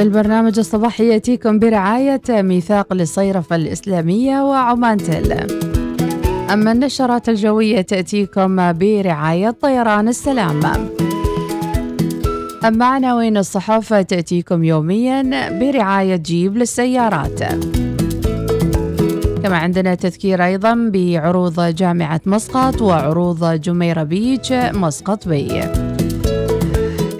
هذا 0.00 0.08
البرنامج 0.08 0.58
الصباحي 0.58 1.08
يأتيكم 1.08 1.58
برعاية 1.58 2.20
ميثاق 2.28 2.92
للصيرفة 2.92 3.56
الإسلامية 3.56 4.42
وعمان 4.42 4.96
تل 4.96 5.46
أما 6.52 6.72
النشرات 6.72 7.28
الجوية 7.28 7.80
تأتيكم 7.80 8.72
برعاية 8.72 9.50
طيران 9.50 10.08
السلام. 10.08 10.60
أما 12.64 12.86
عناوين 12.86 13.36
الصحف 13.36 13.94
تأتيكم 13.94 14.64
يوميا 14.64 15.22
برعاية 15.58 16.16
جيب 16.16 16.56
للسيارات. 16.56 17.42
كما 19.42 19.56
عندنا 19.56 19.94
تذكير 19.94 20.44
أيضا 20.44 20.90
بعروض 20.92 21.60
جامعة 21.60 22.20
مسقط 22.26 22.82
وعروض 22.82 23.44
جميرة 23.44 24.02
بيتش 24.02 24.52
مسقط 24.52 25.28
بي. 25.28 25.62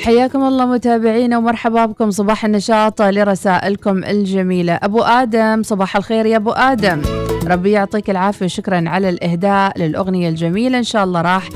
حياكم 0.04 0.44
الله 0.44 0.66
متابعينا 0.66 1.38
ومرحبا 1.38 1.86
بكم. 1.86 2.10
صباح 2.10 2.44
النشاط 2.44 3.02
لرسائلكم 3.02 4.04
الجميلة. 4.04 4.72
أبو 4.72 5.02
آدم 5.02 5.62
صباح 5.62 5.96
الخير 5.96 6.26
يا 6.26 6.36
أبو 6.36 6.50
آدم. 6.50 7.02
ربي 7.46 7.70
يعطيك 7.70 8.10
العافية 8.10 8.46
شكرا 8.46 8.88
على 8.88 9.08
الإهداء 9.08 9.78
للأغنية 9.78 10.28
الجميلة. 10.28 10.78
إن 10.78 10.82
شاء 10.82 11.04
الله 11.04 11.20
راح 11.20 11.48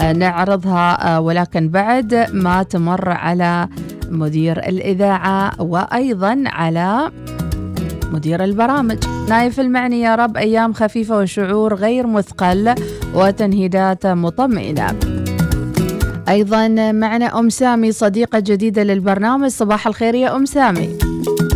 آه، 0.00 0.12
نعرضها 0.12 1.16
آه، 1.16 1.20
ولكن 1.20 1.68
بعد 1.68 2.26
ما 2.32 2.62
تمر 2.62 3.08
على 3.10 3.68
مدير 4.10 4.58
الإذاعة 4.58 5.62
وأيضا 5.62 6.44
على 6.46 7.10
مدير 8.12 8.44
البرامج. 8.44 8.98
نايف 9.28 9.60
المعني 9.60 10.00
يا 10.00 10.14
رب 10.14 10.36
أيام 10.36 10.72
خفيفة 10.72 11.18
وشعور 11.18 11.74
غير 11.74 12.06
مثقل 12.06 12.74
وتنهيدات 13.14 14.06
مطمئنة. 14.06 15.17
أيضا 16.28 16.68
معنا 16.92 17.38
أم 17.38 17.48
سامي 17.48 17.92
صديقة 17.92 18.38
جديدة 18.38 18.82
للبرنامج. 18.82 19.48
صباح 19.48 19.86
الخير 19.86 20.14
يا 20.14 20.36
أم 20.36 20.44
سامي. 20.44 20.98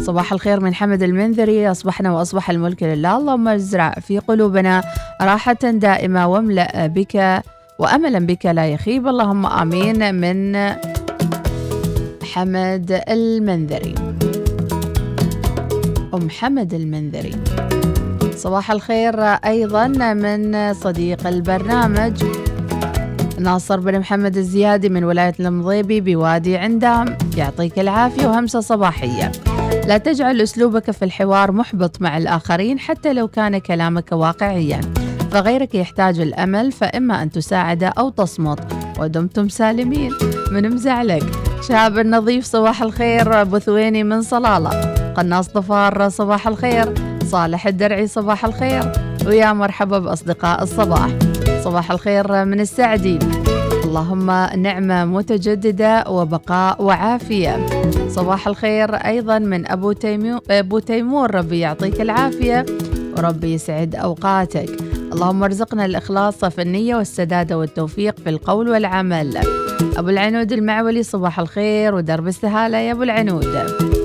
صباح 0.02 0.32
الخير 0.32 0.61
من 0.61 0.74
حمد 0.74 1.02
المنذري. 1.02 1.70
أصبحنا 1.70 2.12
وأصبح 2.12 2.50
الملك 2.50 2.82
لله. 2.82 3.18
اللهم 3.18 3.48
ازرع 3.48 3.90
في 3.90 4.18
قلوبنا 4.18 4.82
راحة 5.22 5.62
دائمة 5.62 6.26
واملأ 6.26 6.87
بك 6.87 7.42
وأملا 7.78 8.18
بك 8.18 8.46
لا 8.46 8.66
يخيب. 8.66 9.08
اللهم 9.08 9.46
آمين 9.46 10.14
من 10.14 10.56
حمد 12.22 13.02
المنذري. 13.08 13.94
أم 16.14 16.30
حمد 16.30 16.74
المنذري. 16.74 17.35
صباح 18.37 18.70
الخير 18.70 19.20
أيضا 19.22 19.87
من 20.14 20.74
صديق 20.74 21.26
البرنامج. 21.26 22.24
ناصر 23.42 23.81
بن 23.81 23.98
محمد 23.98 24.37
الزيادي 24.37 24.88
من 24.88 25.05
ولاية 25.05 25.35
المضيبي 25.40 26.00
بوادي 26.00 26.57
عندام. 26.57 27.16
يعطيك 27.37 27.78
العافية 27.78 28.26
وهمسة 28.26 28.61
صباحية. 28.61 29.33
لا 29.87 29.98
تجعل 29.98 30.40
أسلوبك 30.40 30.90
في 30.90 31.05
الحوار 31.05 31.52
محبط 31.52 32.02
مع 32.02 32.18
الآخرين 32.18 32.78
حتى 32.78 33.12
لو 33.12 33.28
كان 33.28 33.59
كلامك 33.59 34.12
واقعيا. 34.12 34.81
فغيرك 35.31 35.74
يحتاج 35.74 36.20
الأمل 36.20 36.72
فإما 36.72 37.22
أن 37.22 37.31
تساعده 37.31 37.88
أو 37.88 38.09
تصمت. 38.09 38.59
ودمتم 38.98 39.48
سالمين. 39.48 40.12
من 40.50 40.70
مزعلك؟ 40.70 41.24
شاب 41.68 41.98
النظيف 41.98 42.44
صباح 42.44 42.83
الخير 42.83 43.44
بثويني 43.44 44.05
من 44.05 44.22
صلالة. 44.22 44.94
قناص 45.14 45.50
ظفار 45.55 46.09
صباح 46.09 46.48
الخير. 46.48 46.94
صالح 47.24 47.66
الدرعي 47.66 48.07
صباح 48.07 48.44
الخير. 48.44 48.92
ويا 49.26 49.52
مرحبا 49.52 49.98
بأصدقاء 49.98 50.62
الصباح. 50.62 51.09
صباح 51.64 51.90
الخير 51.90 52.44
من 52.44 52.61
السعدي. 52.61 53.18
اللهم 53.85 54.27
نعمة 54.57 55.05
متجددة 55.05 56.05
وبقاء 56.09 56.83
وعافية. 56.83 57.66
صباح 58.09 58.48
الخير 58.48 58.94
أيضا 58.94 59.38
من 59.38 59.70
أبو, 59.70 59.92
تيمو 59.92 60.40
أبو 60.51 60.79
تيمور 60.79 61.35
ربي 61.35 61.59
يعطيك 61.59 62.01
العافية 62.01 62.66
وربي 63.16 63.55
يسعد 63.55 63.94
أوقاتك. 63.94 64.70
اللهم 65.12 65.42
ارزقنا 65.42 65.85
الإخلاص 65.85 66.44
في 66.44 66.62
النية 66.62 66.96
والسداد 66.96 67.53
والتوفيق 67.53 68.20
في 68.20 68.31
القول 68.31 68.68
والعمل. 68.68 69.38
أبو 69.96 70.09
العنود 70.09 70.53
المعولي 70.53 71.03
صباح 71.03 71.40
الخير 71.40 71.94
ودرب 71.94 72.27
السهالة 72.27 72.79
يا 72.79 72.92
أبو 72.92 73.03
العنود. 73.03 74.01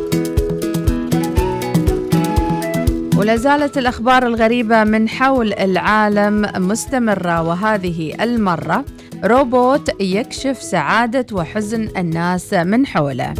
ولا 3.17 3.35
زالت 3.35 3.77
الأخبار 3.77 4.27
الغريبة 4.27 4.83
من 4.83 5.09
حول 5.09 5.53
العالم 5.53 6.51
مستمرة 6.55 7.41
وهذه 7.41 8.23
المرة 8.23 8.85
روبوت 9.23 10.01
يكشف 10.01 10.61
سعادة 10.61 11.25
وحزن 11.31 11.89
الناس 11.97 12.53
من 12.53 12.85
حوله. 12.85 13.33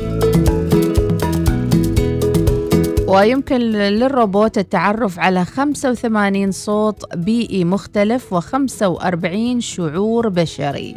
ويمكن 3.08 3.58
للروبوت 3.58 4.58
التعرف 4.58 5.20
على 5.20 5.46
85 5.46 6.52
صوت 6.52 7.16
بيئي 7.16 7.66
مختلف 7.66 8.34
و45 8.34 9.60
شعور 9.60 10.30
بشري. 10.30 10.96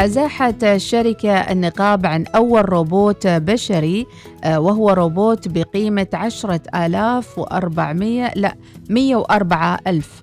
أزاحت 0.00 0.64
الشركة 0.64 1.32
النقاب 1.32 2.06
عن 2.06 2.24
أول 2.26 2.68
روبوت 2.68 3.26
بشري 3.26 4.06
آه، 4.44 4.60
وهو 4.60 4.90
روبوت 4.90 5.48
بقيمة 5.48 6.06
عشرة 6.14 6.60
آلاف 6.74 7.38
وأربعمية 7.38 8.32
لا 8.36 8.56
مية 8.90 9.16
وأربعة 9.16 9.78
ألف. 9.86 10.22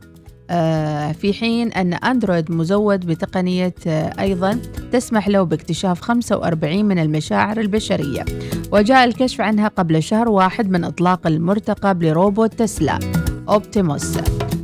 آه، 0.49 1.11
في 1.11 1.33
حين 1.33 1.71
أن 1.71 1.93
أندرويد 1.93 2.51
مزود 2.51 3.05
بتقنية 3.05 3.73
آه، 3.87 4.21
أيضا 4.21 4.59
تسمح 4.91 5.27
له 5.27 5.43
باكتشاف 5.43 6.01
45 6.01 6.85
من 6.85 6.99
المشاعر 6.99 7.59
البشرية. 7.59 8.25
وجاء 8.71 9.03
الكشف 9.03 9.41
عنها 9.41 9.67
قبل 9.67 10.03
شهر 10.03 10.29
واحد 10.29 10.69
من 10.69 10.83
إطلاق 10.83 11.27
المرتقب 11.27 12.03
لروبوت 12.03 12.53
تسلا 12.53 12.99
Optimus. 13.49 14.17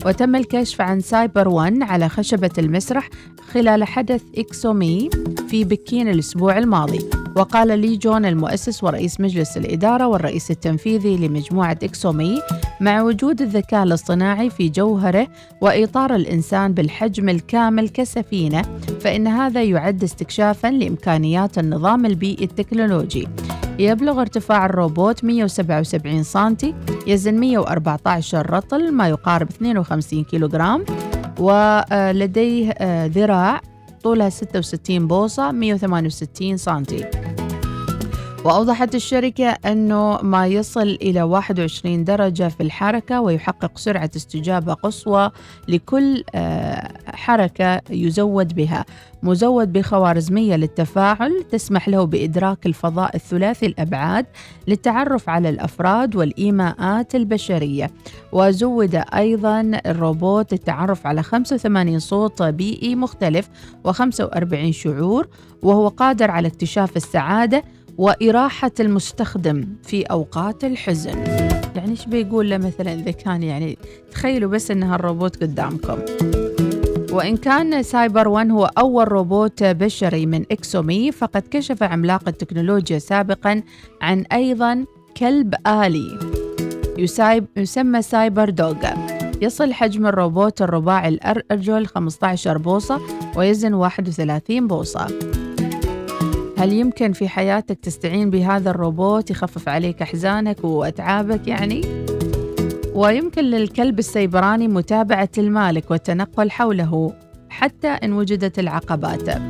وتم 0.06 0.36
الكشف 0.36 0.82
عن 0.82 1.00
سايبر 1.00 1.48
1 1.48 1.78
على 1.82 2.10
خشبة 2.10 2.52
المسرح 2.58 3.10
خلال 3.52 3.84
حدث 3.84 4.22
إكسومي 4.38 5.10
في 5.48 5.64
بكين 5.64 6.08
الأسبوع 6.10 6.58
الماضي. 6.58 7.23
وقال 7.36 7.80
لي 7.80 7.98
جون 7.98 8.26
المؤسس 8.26 8.84
ورئيس 8.84 9.20
مجلس 9.20 9.58
الإدارة 9.58 10.08
والرئيس 10.08 10.52
التنفيذي 10.52 11.18
لمجموعة 11.18 11.78
إكسومي 11.84 12.42
مع 12.82 13.02
وجود 13.02 13.42
الذكاء 13.42 13.84
الاصطناعي 13.84 14.50
في 14.50 14.70
جوهره 14.70 15.28
وإطار 15.62 16.16
الإنسان 16.16 16.74
بالحجم 16.74 17.30
الكامل 17.30 17.90
كسفينة 17.90 18.62
فإن 19.02 19.28
هذا 19.28 19.64
يعد 19.64 20.04
استكشافا 20.04 20.68
لإمكانيات 20.68 21.58
النظام 21.58 22.06
البيئي 22.06 22.44
التكنولوجي. 22.44 23.28
يبلغ 23.80 24.22
ارتفاع 24.22 24.66
الروبوت 24.66 25.24
177 25.24 26.24
سنتي 26.24 26.76
يزن 27.08 27.40
114 27.40 28.50
رطل 28.50 28.92
ما 28.92 29.08
يقارب 29.10 29.50
52 29.50 30.24
كيلوغرام 30.24 30.86
ولديه 31.40 32.70
آه، 32.70 33.06
ذراع 33.06 33.62
طولها 34.04 34.30
66 34.30 35.08
بوصة 35.08 35.52
168 35.52 36.58
سنتي. 36.58 37.33
وأوضحت 38.46 38.96
الشركة 38.96 39.46
أنه 39.46 40.20
ما 40.22 40.48
يصل 40.48 40.98
إلى 41.02 41.22
21 41.24 42.04
درجة 42.04 42.48
في 42.48 42.64
الحركة 42.64 43.22
ويحقق 43.22 43.78
سرعة 43.78 44.10
استجابة 44.16 44.74
قصوى 44.74 45.32
لكل 45.68 46.24
آه، 46.36 46.94
حركة 47.06 47.82
يزود 47.90 48.56
بها. 48.56 48.86
مزود 49.24 49.74
بخوارزمية 49.74 50.56
للتفاعل 50.56 51.44
تسمح 51.52 51.90
له 51.90 52.04
بإدراك 52.04 52.66
الفضاء 52.66 53.16
الثلاثي 53.16 53.66
الأبعاد 53.66 54.26
للتعرف 54.68 55.30
على 55.30 55.50
الأفراد 55.50 56.16
والإيماءات 56.16 57.16
البشرية. 57.16 57.92
وزود 58.32 59.02
أيضا 59.14 59.72
الروبوت 59.86 60.52
للتعرف 60.52 61.08
على 61.08 61.24
85 61.24 62.00
صوت 62.00 62.44
بيئي 62.44 62.96
مختلف 62.96 63.50
و45 63.88 64.70
شعور 64.70 65.28
وهو 65.62 65.88
قادر 65.88 66.32
على 66.32 66.48
اكتشاف 66.48 66.98
السعادة 66.98 67.64
وإراحة 67.98 68.72
المستخدم 68.80 69.68
في 69.84 70.04
أوقات 70.04 70.64
الحزن. 70.64 71.18
يعني 71.76 71.92
إيش 71.92 72.06
بيقول 72.06 72.50
له 72.50 72.58
مثلا 72.58 72.94
إذا 72.94 73.12
كان 73.12 73.44
يعني 73.44 73.78
تخيلوا 74.12 74.50
بس 74.50 74.72
أن 74.72 74.84
هالروبوت 74.84 75.44
قدامكم. 75.44 75.98
وإن 77.12 77.38
كان 77.38 77.84
سايبر 77.84 78.28
1 78.28 78.52
هو 78.52 78.66
أول 78.66 79.12
روبوت 79.12 79.64
بشري 79.64 80.26
من 80.26 80.46
إكسومي 80.52 81.12
فقد 81.12 81.44
كشف 81.52 81.84
عملاق 81.84 82.28
التكنولوجيا 82.28 83.00
سابقا 83.00 83.62
عن 84.02 84.22
أيضا 84.32 84.86
كلب 85.18 85.56
آلي 85.68 86.20
يسمى 87.58 88.02
CyberDog 88.02 88.76
يصل 89.42 89.74
حجم 89.74 90.06
الروبوت 90.06 90.62
الرباعي 90.62 91.10
الأرجل 91.10 91.86
15 91.86 92.58
بوصة 92.58 93.02
ويزن 93.36 93.74
31 93.74 94.68
بوصة. 94.68 95.08
هل 96.64 96.74
يمكن 96.74 97.14
في 97.14 97.30
حياتك 97.30 97.80
تستعين 97.80 98.30
بهذا 98.30 98.70
الروبوت 98.70 99.32
يخفف 99.32 99.70
عليك 99.70 100.02
أحزانك 100.02 100.64
وأتعابك 100.64 101.48
يعني؟ 101.48 101.82
ويمكن 102.96 103.44
للكلب 103.44 104.00
السيبراني 104.00 104.68
متابعة 104.68 105.30
المالك 105.38 105.92
والتنقل 105.92 106.52
حوله 106.52 107.14
حتى 107.50 107.88
إن 107.88 108.14
وجدت 108.14 108.60
العقبات. 108.60 109.42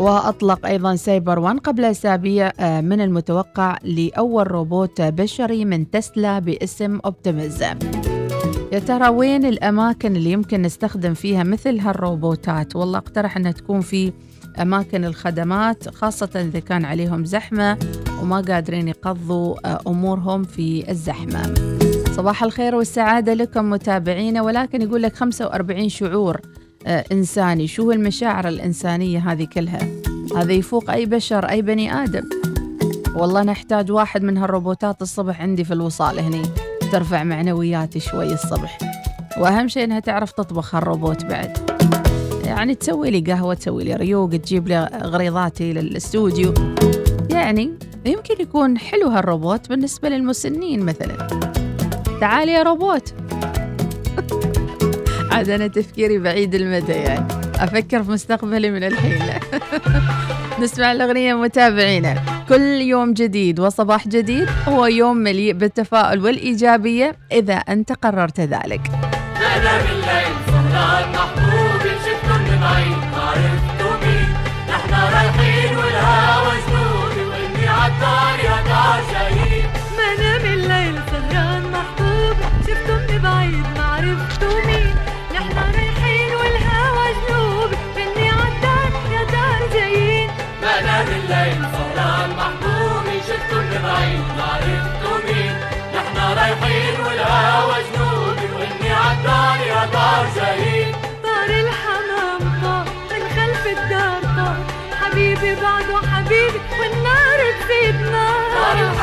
وأطلق 0.00 0.66
أيضا 0.66 0.96
سايبر 0.96 1.38
وان 1.38 1.58
قبل 1.58 1.84
أسابيع 1.84 2.52
آه، 2.60 2.80
من 2.80 3.00
المتوقع 3.00 3.76
لأول 3.82 4.50
روبوت 4.50 5.02
بشري 5.02 5.64
من 5.64 5.90
تسلا 5.90 6.38
باسم 6.38 6.98
أوبتيميزم 7.04 7.78
يا 8.72 8.78
ترى 8.78 9.08
وين 9.08 9.44
الأماكن 9.44 10.16
اللي 10.16 10.32
يمكن 10.32 10.62
نستخدم 10.62 11.14
فيها 11.14 11.42
مثل 11.44 11.78
هالروبوتات؟ 11.78 12.76
والله 12.76 12.98
اقترح 12.98 13.36
أنها 13.36 13.52
تكون 13.52 13.80
في 13.80 14.12
أماكن 14.62 15.04
الخدمات 15.04 15.88
خاصة 15.94 16.30
إذا 16.34 16.60
كان 16.60 16.84
عليهم 16.84 17.24
زحمة 17.24 17.78
وما 18.22 18.40
قادرين 18.40 18.88
يقضوا 18.88 19.56
آه، 19.64 19.80
أمورهم 19.86 20.44
في 20.44 20.90
الزحمة. 20.90 21.54
صباح 22.16 22.42
الخير 22.42 22.74
والسعادة 22.74 23.34
لكم 23.34 23.70
متابعينا 23.70 24.42
ولكن 24.42 24.82
يقول 24.82 25.02
لك 25.02 25.16
45 25.16 25.88
شعور 25.88 26.40
آه، 26.86 27.04
إنساني. 27.12 27.66
شو 27.66 27.92
المشاعر 27.92 28.48
الإنسانية 28.48 29.32
هذه 29.32 29.44
كلها؟ 29.44 29.88
هذا 30.36 30.52
يفوق 30.52 30.90
أي 30.90 31.06
بشر 31.06 31.44
أي 31.50 31.62
بني 31.62 31.92
آدم. 31.94 32.28
والله 33.14 33.42
نحتاج 33.42 33.92
واحد 33.92 34.22
من 34.22 34.38
هالروبوتات 34.38 35.02
الصبح 35.02 35.40
عندي 35.40 35.64
في 35.64 35.74
الوصال 35.74 36.18
هني. 36.18 36.42
ترفع 36.92 37.24
معنوياتي 37.24 38.00
شوي 38.00 38.32
الصبح. 38.32 38.78
وأهم 39.38 39.68
شيء 39.68 39.84
إنها 39.84 40.00
تعرف 40.00 40.32
تطبخ 40.32 40.74
هالروبوت 40.74 41.24
بعد. 41.24 41.65
يعني 42.56 42.74
تسوي 42.74 43.10
لي 43.10 43.32
قهوة 43.32 43.54
تسوي 43.54 43.84
لي 43.84 43.94
ريوق 43.94 44.30
تجيب 44.30 44.68
لي 44.68 45.00
غريضاتي 45.02 45.72
للاستوديو. 45.72 46.54
يعني 47.30 47.72
يمكن 48.06 48.34
يكون 48.40 48.78
حلو 48.78 49.08
هالروبوت 49.08 49.68
بالنسبة 49.68 50.08
للمسنين 50.08 50.80
مثلا. 50.80 51.28
تعالي 52.20 52.52
يا 52.52 52.62
روبوت. 52.62 53.14
عاد 55.32 55.50
أنا 55.50 55.66
تفكيري 55.66 56.18
بعيد 56.18 56.54
المدى 56.54 56.92
يعني. 56.92 57.26
أفكر 57.58 58.02
في 58.02 58.10
مستقبلي 58.10 58.70
من 58.70 58.84
الحين. 58.84 59.22
نسمع 60.60 60.92
الأغنية 60.92 61.34
متابعينا. 61.34 62.14
كل 62.48 62.80
يوم 62.80 63.12
جديد 63.12 63.60
وصباح 63.60 64.08
جديد 64.08 64.48
هو 64.68 64.86
يوم 64.86 65.16
مليء 65.16 65.52
بالتفاؤل 65.52 66.24
والإيجابية 66.24 67.16
إذا 67.32 67.54
أنت 67.54 67.92
قررت 67.92 68.40
ذلك. 68.40 68.90
أنا 69.56 69.78
بالليل 69.78 70.34
سهران 70.46 71.12
محبوبي 71.12 71.45
عالدار 78.86 79.02
يا 79.02 79.02
دار 79.02 79.02
جايين 79.12 79.68
ما 79.96 80.08
نام 80.22 80.44
الليل 80.54 81.00
سهران 81.10 81.62
محبوب 81.72 82.36
شفته 82.66 82.94
من 82.94 83.18
بعيد 83.22 83.66
ما 83.76 83.84
عرفتوا 83.84 84.60
مين. 84.66 84.94
نحن 85.34 85.56
رايحين 85.74 86.30
والهوا 86.34 87.06
جنوب. 87.18 87.70
مني 87.96 88.28
عالدار 88.30 88.90
يا 89.12 89.22
دار 89.34 89.60
جايين. 89.74 90.30
ما 90.62 90.80
نام 90.80 91.06
الليل 91.06 91.60
سهران 91.72 92.30
محبوبي 92.30 93.16
شفتم 93.28 93.62
من 93.70 93.82
بعيد 93.86 94.26
ما 94.38 94.44
عرفتوا 94.54 95.18
مين. 95.26 95.54
نحن 95.96 96.16
رايحين 96.38 96.94
والهوا 97.06 97.78
جنوبي 97.86 98.46
وإني 98.54 98.92
عالدار 98.92 99.58
يا 99.66 99.82
دار 99.94 100.26
جايين. 100.36 100.92
طار 101.24 101.50
الحمام 101.64 102.40
طار 102.62 102.86
من 103.10 103.22
خلف 103.36 103.66
الدار 103.66 104.22
طار. 104.36 104.58
حبيبي 105.00 105.54
بعده 105.54 105.96
حبيبي 106.12 106.60
والنار 106.80 107.05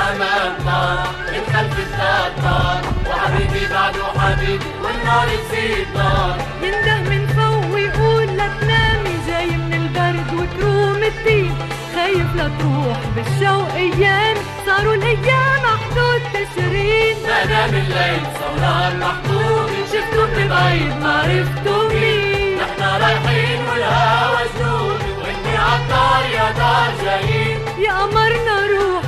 طار 0.07 0.51
نار 0.65 1.07
من 1.31 1.43
خلف 1.53 1.79
الدار 1.79 2.31
طار 2.43 2.81
وحبيبي 3.09 3.67
بعده 3.73 4.03
حبيبي 4.19 4.65
والنار 4.83 5.27
تزيد 5.27 5.87
نار 5.95 6.37
ينده 6.63 6.97
من 7.09 7.27
فوق 7.27 7.73
ويقول 7.75 8.37
لا 8.37 8.47
تنامي 8.61 9.15
جاي 9.27 9.47
من 9.57 9.73
البرد 9.73 10.33
وكروم 10.33 11.03
الدين 11.03 11.55
خايف 11.95 12.35
لا 12.35 12.49
تروح 12.59 12.97
بالشوق 13.15 13.73
أيام. 13.73 14.35
صاروا 14.65 14.93
الأيام 14.93 15.63
حدود 15.81 16.21
تشرين. 16.33 17.15
ما 17.27 17.45
نام 17.45 17.69
الليل 17.69 18.21
سهران 18.39 18.99
محبوبي 18.99 19.81
شفتوا 19.93 20.25
من 20.25 20.47
بعيد 20.47 20.93
ما 21.03 21.13
عرفتوا 21.19 21.89
مين 21.89 22.57
نحن 22.57 22.81
رايحين 23.03 23.59
والهوا 23.69 24.39
جنوبي 24.59 25.11
وإني 25.21 25.57
عالدار 25.57 26.23
يا 26.35 26.51
دار 26.51 26.91
جايين 27.03 27.59
يا 27.79 27.93
قمرنا 27.93 28.55
روح 28.73 29.02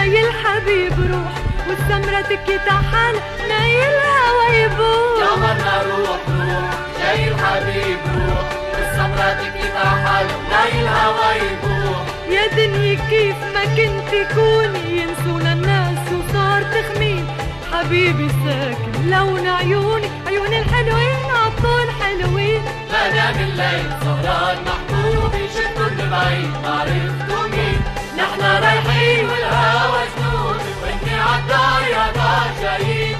جاي 0.00 0.28
الحبيب 0.28 0.92
روح 1.12 1.32
والسمرة 1.68 2.20
تكي 2.20 2.58
تحال 2.58 3.14
نايل 3.48 3.96
هوا 4.26 4.48
يا 4.52 4.64
يبوح. 4.64 5.38
مرنا 5.38 5.82
روح 5.82 6.20
روح 6.28 6.70
جاي 7.00 7.28
الحبيب 7.28 7.98
روح 8.14 8.48
والسمرة 8.74 9.32
تكي 9.40 9.68
تحل 9.74 10.26
نايل 10.50 10.88
هوا 10.88 11.32
يبوح. 11.32 12.04
يا 12.30 12.46
دنيا 12.56 12.98
كيف 13.10 13.36
ما 13.54 13.64
كنت 13.64 14.34
كوني 14.34 15.00
ينسونا 15.00 15.52
الناس 15.52 15.98
وصار 16.12 16.62
تخمين. 16.62 17.26
حبيبي 17.72 18.28
ساكن 18.28 19.10
لون 19.10 19.46
عيوني 19.46 20.08
عيون 20.26 20.52
الحلوين 20.54 21.16
عطول 21.36 21.88
حلوين. 22.00 22.62
ما 22.92 23.12
نام 23.14 23.34
الليل 23.34 23.90
سهران 24.02 24.56
محبوبي 24.64 25.48
شفتوا 25.48 25.88
من 25.88 26.10
بعيد 26.10 26.50
ما 26.62 26.70
عرفتوا 26.80 27.48
مين. 27.48 27.80
نحن 28.20 28.40
رايحين 28.64 29.24
والهوا 29.30 30.04
جنوبي 30.16 30.70
واني 30.82 31.20
عالدار 31.20 31.82
يا 31.90 32.12
دار 32.12 32.50
جايين 32.62 33.16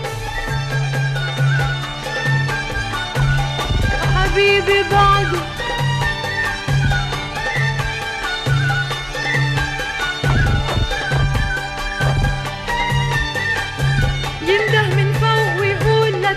حبيبي 4.15 4.83
بعده 4.93 5.41
ينده 14.43 14.83
من 14.97 15.13
فوق 15.13 15.61
ويقول 15.61 16.23
لا 16.23 16.33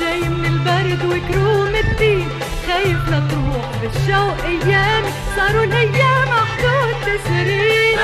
جاي 0.00 0.28
من 0.28 0.44
البرد 0.46 1.04
وكروم 1.04 1.74
الدين. 1.74 2.28
خايف 2.66 3.08
لا 3.10 3.20
تروح 3.30 3.70
بالشوق 3.82 4.44
ايامي 4.44 5.08
صاروا 5.36 5.64
الأيام 5.64 6.28
حدود 6.28 6.57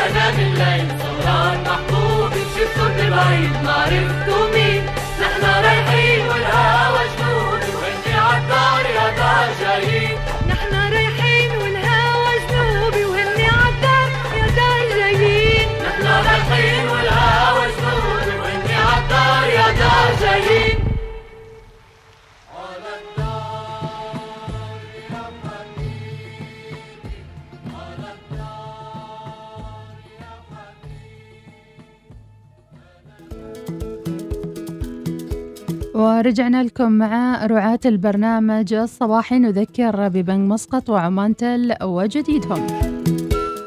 ما 0.05 0.11
نام 0.13 0.39
الليل 0.39 0.89
سهران 1.01 1.65
محبوبي 1.67 2.43
شفتوا 2.57 2.89
من 2.89 3.11
بعيد 3.11 3.53
ما 3.65 3.73
عرفتوا 3.73 4.49
مين. 4.55 4.83
نحن 5.21 5.45
رايحين 5.65 6.27
والهوا 6.29 7.03
جنوبي 7.19 7.71
واني 7.81 8.19
عالدار 8.19 8.85
يا 8.97 9.07
دار 9.19 9.49
جايين 9.61 10.19
ورجعنا 36.05 36.63
لكم 36.63 36.93
مع 36.93 37.47
رعاة 37.47 37.81
البرنامج 37.87 38.75
الصباحي 38.75 39.39
نذكر 39.39 40.09
ببنك 40.09 40.51
مسقط 40.51 40.91
وعمان 40.91 41.37
تل 41.37 41.75
وجديدهم. 41.83 42.67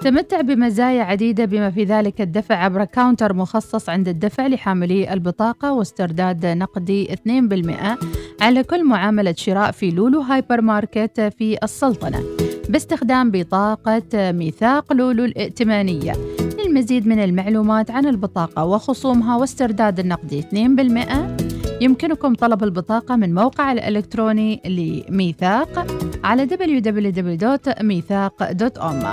تمتع 0.01 0.41
بمزايا 0.41 1.03
عديدة 1.03 1.45
بما 1.45 1.69
في 1.69 1.83
ذلك 1.83 2.21
الدفع 2.21 2.55
عبر 2.55 2.85
counter 2.85 3.33
مخصص 3.33 3.89
عند 3.89 4.07
الدفع 4.07 4.47
لحاملي 4.47 5.13
البطاقة 5.13 5.73
واسترداد 5.73 6.45
نقدي 6.45 7.13
2% 7.13 7.97
على 8.41 8.63
كل 8.63 8.83
معاملة 8.83 9.33
شراء 9.37 9.71
في 9.71 9.91
لولو 9.91 10.21
هايبر 10.21 10.61
ماركت 10.61 11.33
في 11.37 11.57
السلطنة. 11.63 12.23
باستخدام 12.69 13.31
بطاقة 13.31 14.31
ميثاق 14.31 14.93
لولو 14.93 15.25
الائتمانية. 15.25 16.13
للمزيد 16.59 17.07
من 17.07 17.19
المعلومات 17.19 17.91
عن 17.91 18.05
البطاقة 18.05 18.65
وخصومها 18.65 19.37
واسترداد 19.37 19.99
النقدي 19.99 20.39
2% 20.39 21.46
يمكنكم 21.81 22.35
طلب 22.35 22.63
البطاقة 22.63 23.15
من 23.15 23.33
موقع 23.33 23.71
الإلكتروني 23.71 24.61
لميثاق 24.65 25.87
على 26.23 26.47
www.ميثاق.com 26.47 29.05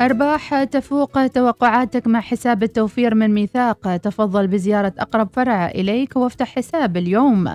أرباح 0.00 0.64
تفوق 0.64 1.26
توقعاتك 1.26 2.06
مع 2.06 2.20
حساب 2.20 2.62
التوفير 2.62 3.14
من 3.14 3.34
ميثاق. 3.34 3.96
تفضل 3.96 4.46
بزيارة 4.46 4.92
أقرب 4.98 5.28
فرع 5.32 5.68
إليك 5.68 6.16
وافتح 6.16 6.54
حساب 6.54 6.96
اليوم. 6.96 7.48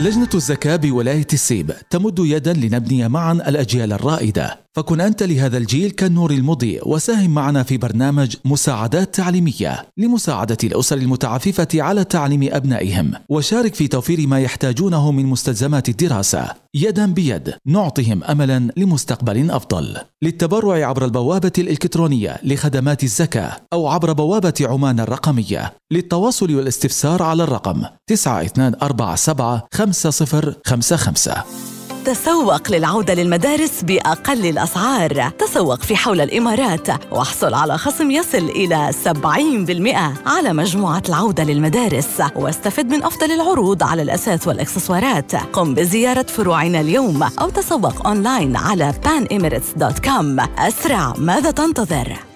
لجنة 0.01 0.29
الزكاة 0.35 0.77
بولاية 0.77 1.27
السيب 1.33 1.73
تمد 1.91 2.19
يدا 2.19 2.53
لنبني 2.53 3.09
معا 3.09 3.33
الأجيال 3.33 3.93
الرائدة. 3.93 4.66
فكن 4.77 5.01
أنت 5.01 5.23
لهذا 5.23 5.59
الجيل 5.59 5.91
كالنور 5.91 6.31
المضيء 6.31 6.89
وساهم 6.89 7.31
معنا 7.31 7.63
في 7.63 7.77
برنامج 7.77 8.37
مساعدات 8.45 9.15
تعليمية 9.15 9.89
لمساعدة 9.97 10.57
الأسر 10.65 10.97
المتعففة 10.97 11.69
على 11.75 12.05
تعليم 12.05 12.49
أبنائهم. 12.53 13.13
وشارك 13.29 13.75
في 13.75 13.89
توفير 13.89 14.27
ما 14.27 14.41
يحتاجونه 14.41 15.13
من 15.13 15.27
مستلزمات 15.27 15.89
الدراسة. 15.89 16.49
يدا 16.75 17.07
بيد 17.07 17.55
نعطهم 17.67 18.25
أملا 18.25 18.69
لمستقبل 18.77 19.51
أفضل. 19.51 19.97
للتبرع 20.23 20.89
عبر 20.89 21.05
البوابة 21.05 21.53
الإلكترونية 21.59 22.37
لخدمات 22.43 23.05
الزكاة 23.05 23.57
أو 23.73 23.89
عبر 23.89 24.13
بوابة 24.13 24.55
عمان 24.61 25.01
الرقمية. 25.01 25.73
للتواصل 25.93 26.55
والاستفسار 26.55 27.23
على 27.23 27.43
الرقم 27.43 27.83
9247 28.09 29.61
5055 29.73 31.76
تسوق 32.07 32.71
للعودة 32.71 33.15
للمدارس 33.15 33.83
بأقل 33.83 34.47
الأسعار. 34.47 35.29
تسوق 35.29 35.83
في 35.83 35.97
حول 35.97 36.21
الإمارات 36.21 36.89
واحصل 37.13 37.55
على 37.55 37.79
خصم 37.79 38.11
يصل 38.11 38.39
إلى 38.39 38.91
70% 39.05 40.15
على 40.27 40.53
مجموعة 40.53 41.03
العودة 41.09 41.45
للمدارس. 41.45 42.23
واستفد 42.37 42.87
من 42.87 43.03
أفضل 43.03 43.33
العروض 43.33 43.83
على 43.83 44.03
الأساس 44.03 44.47
والإكسسوارات. 44.47 45.37
قم 45.37 45.75
بزيارة 45.75 46.27
فروعنا 46.29 46.81
اليوم 46.81 47.23
أو 47.23 47.49
تسوق 47.51 48.07
أونلاين 48.07 48.57
على 48.57 48.93
panemirates.com 49.05 50.49
أسرع 50.59 51.13
ماذا 51.19 51.51
تنتظر؟ 51.51 52.36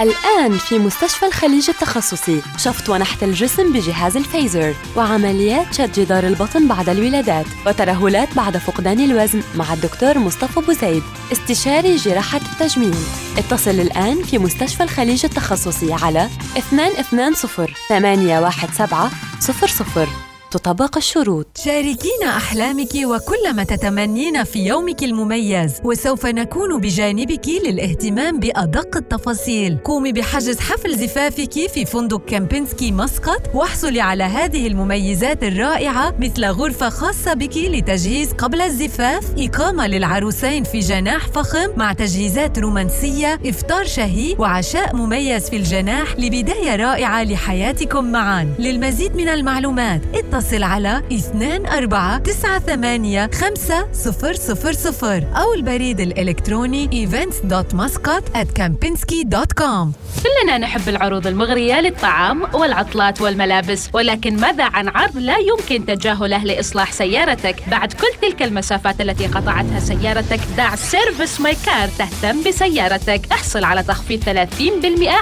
الآن 0.00 0.58
في 0.58 0.78
مستشفى 0.78 1.26
الخليج 1.26 1.70
التخصصي. 1.70 2.42
شفط 2.56 2.88
ونحت 2.88 3.22
الجسم 3.22 3.72
بجهاز 3.72 4.16
الفيزر 4.16 4.74
وعمليات 4.96 5.74
شد 5.74 5.92
جدار 5.92 6.26
البطن 6.26 6.68
بعد 6.68 6.88
الولادات 6.88 7.46
وترهلات 7.66 8.34
بعد 8.34 8.56
فقدان 8.56 9.00
الوزن 9.00 9.42
مع 9.54 9.72
الدكتور 9.72 10.18
مصطفى 10.18 10.60
بوزيد 10.60 11.02
استشاري 11.32 11.96
جراحة 11.96 12.40
التجميل. 12.52 12.96
اتصل 13.38 13.70
الآن 13.70 14.22
في 14.22 14.38
مستشفى 14.38 14.82
الخليج 14.82 15.24
التخصصي 15.24 15.92
على 15.92 16.28
220 16.72 17.68
817 17.88 18.98
00 19.40 20.31
تطبق 20.52 20.96
الشروط. 20.96 21.46
شاركينا 21.64 22.36
أحلامك 22.36 22.94
وكل 22.94 23.54
ما 23.56 23.64
تتمنين 23.64 24.44
في 24.44 24.58
يومك 24.58 25.02
المميز 25.02 25.72
وسوف 25.84 26.26
نكون 26.26 26.80
بجانبك 26.80 27.48
للاهتمام 27.64 28.38
بأدق 28.38 28.96
التفاصيل. 28.96 29.78
قومي 29.84 30.12
بحجز 30.12 30.60
حفل 30.60 30.96
زفافك 30.96 31.52
في 31.52 31.84
فندق 31.84 32.24
كامبينسكي 32.24 32.92
مسقط 32.92 33.40
واحصلي 33.54 34.00
على 34.00 34.24
هذه 34.24 34.66
المميزات 34.66 35.42
الرائعة 35.42 36.14
مثل 36.20 36.44
غرفة 36.44 36.88
خاصة 36.88 37.34
بك 37.34 37.56
لتجهيز 37.56 38.32
قبل 38.32 38.60
الزفاف 38.60 39.24
إقامة 39.38 39.86
للعروسين 39.86 40.64
في 40.64 40.78
جناح 40.78 41.26
فخم 41.26 41.68
مع 41.76 41.92
تجهيزات 41.92 42.58
رومانسية 42.58 43.40
إفطار 43.46 43.84
شهي 43.84 44.36
وعشاء 44.38 44.96
مميز 44.96 45.50
في 45.50 45.56
الجناح 45.56 46.16
لبداية 46.18 46.76
رائعة 46.76 47.24
لحياتكم 47.24 48.04
معا. 48.04 48.54
للمزيد 48.58 49.16
من 49.16 49.28
المعلومات 49.28 50.00
اتصل 50.14 50.41
على 50.52 51.02
2498 51.12 53.32
5000 53.32 55.04
أو 55.36 55.54
البريد 55.54 56.00
الإلكتروني 56.00 57.06
events.muscat 57.06 58.22
at 58.34 58.46
kempinski.com 58.60 59.88
كلنا 60.22 60.58
نحب 60.58 60.88
العروض 60.88 61.26
المغرية 61.26 61.80
للطعام 61.80 62.42
والعطلات 62.54 63.20
والملابس 63.20 63.88
ولكن 63.92 64.36
ماذا 64.36 64.64
عن 64.64 64.88
عرض 64.88 65.18
لا 65.18 65.36
يمكن 65.38 65.86
تجاهله 65.86 66.44
لإصلاح 66.44 66.92
سيارتك؟ 66.92 67.68
بعد 67.68 67.92
كل 67.92 68.06
تلك 68.22 68.42
المسافات 68.42 69.00
التي 69.00 69.26
قطعتها 69.26 69.80
سيارتك 69.80 70.40
دع 70.56 70.74
Service 70.74 71.40
My 71.40 71.56
Car 71.66 71.88
تهتم 71.98 72.42
بسيارتك. 72.42 73.20
احصل 73.32 73.64
على 73.64 73.82
تخفيض 73.82 74.22
30% 74.22 74.26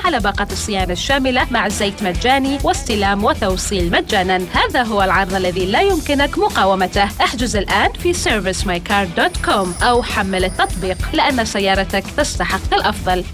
على 0.05 0.21
باقة 0.21 0.47
الصيانة 0.53 0.93
الشاملة 0.93 1.47
مع 1.51 1.69
زيت 1.69 2.03
مجاني 2.03 2.59
واستلام 2.65 3.25
وتوصيل 3.25 3.91
مجانا. 3.91 4.41
هذا 4.53 4.83
هو 4.83 5.01
العرض 5.11 5.35
الذي 5.35 5.67
لا 5.67 5.81
يمكنك 5.81 6.39
مقاومته. 6.39 7.03
احجز 7.03 7.57
الآن 7.57 7.93
في 7.93 8.15
servicemycar.com 8.15 9.83
أو 9.83 10.03
حمل 10.03 10.45
التطبيق 10.45 10.99
لأن 11.13 11.45
سيارتك 11.45 12.05
تستحق 12.17 12.75
الأفضل. 12.75 13.25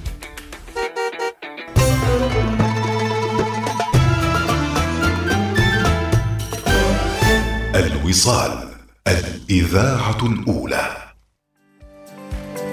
الوصال 7.74 8.68
الإذاعة 9.09 10.18
الأولى. 10.27 10.97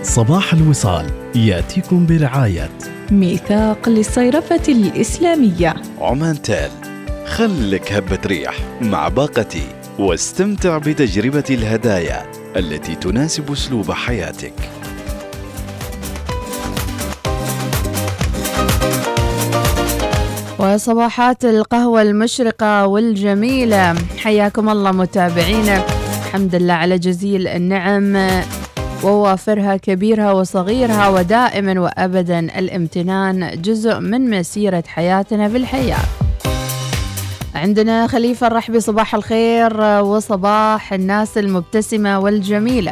صباح 0.04 0.54
الوصال 0.54 1.06
يأتيكم 1.36 2.06
برعاية. 2.06 2.70
ميثاق 3.12 3.90
للصيرفة 3.90 4.64
الإسلامية. 4.68 5.76
عمان 6.02 6.42
تال 6.42 6.93
خلك 7.26 7.94
هبة 7.94 8.20
ريح 8.26 8.56
مع 8.82 9.08
باقتي 9.08 9.68
واستمتع 10.00 10.78
بتجربة 10.78 11.44
الهدايا 11.50 12.26
التي 12.56 12.96
تناسب 12.96 13.52
أسلوب 13.52 13.92
حياتك. 13.92 14.54
وصباحات 20.60 21.46
القهوة 21.46 22.02
المشرقة 22.02 22.88
والجميلة. 22.88 23.96
حياكم 24.18 24.70
الله 24.70 24.92
متابعينا 24.92 25.84
الحمد 26.26 26.56
لله 26.56 26.74
على 26.74 26.98
جزيل 26.98 27.48
النعم. 27.48 28.42
ووافرها 29.04 29.78
كبيرها 29.78 30.32
وصغيرها 30.32 31.08
ودائما 31.08 31.80
وأبدا 31.80 32.40
الامتنان 32.40 33.62
جزء 33.62 34.00
من 34.00 34.30
مسيرة 34.30 34.84
حياتنا 34.88 35.48
بالحياة. 35.48 36.23
عندنا 37.56 38.08
خليفة 38.08 38.48
الرحبي 38.48 38.80
صباح 38.80 39.16
الخير 39.16 39.82
وصباح 39.82 40.94
الناس 40.94 41.38
المبتسمة 41.38 42.20
والجميلة. 42.20 42.92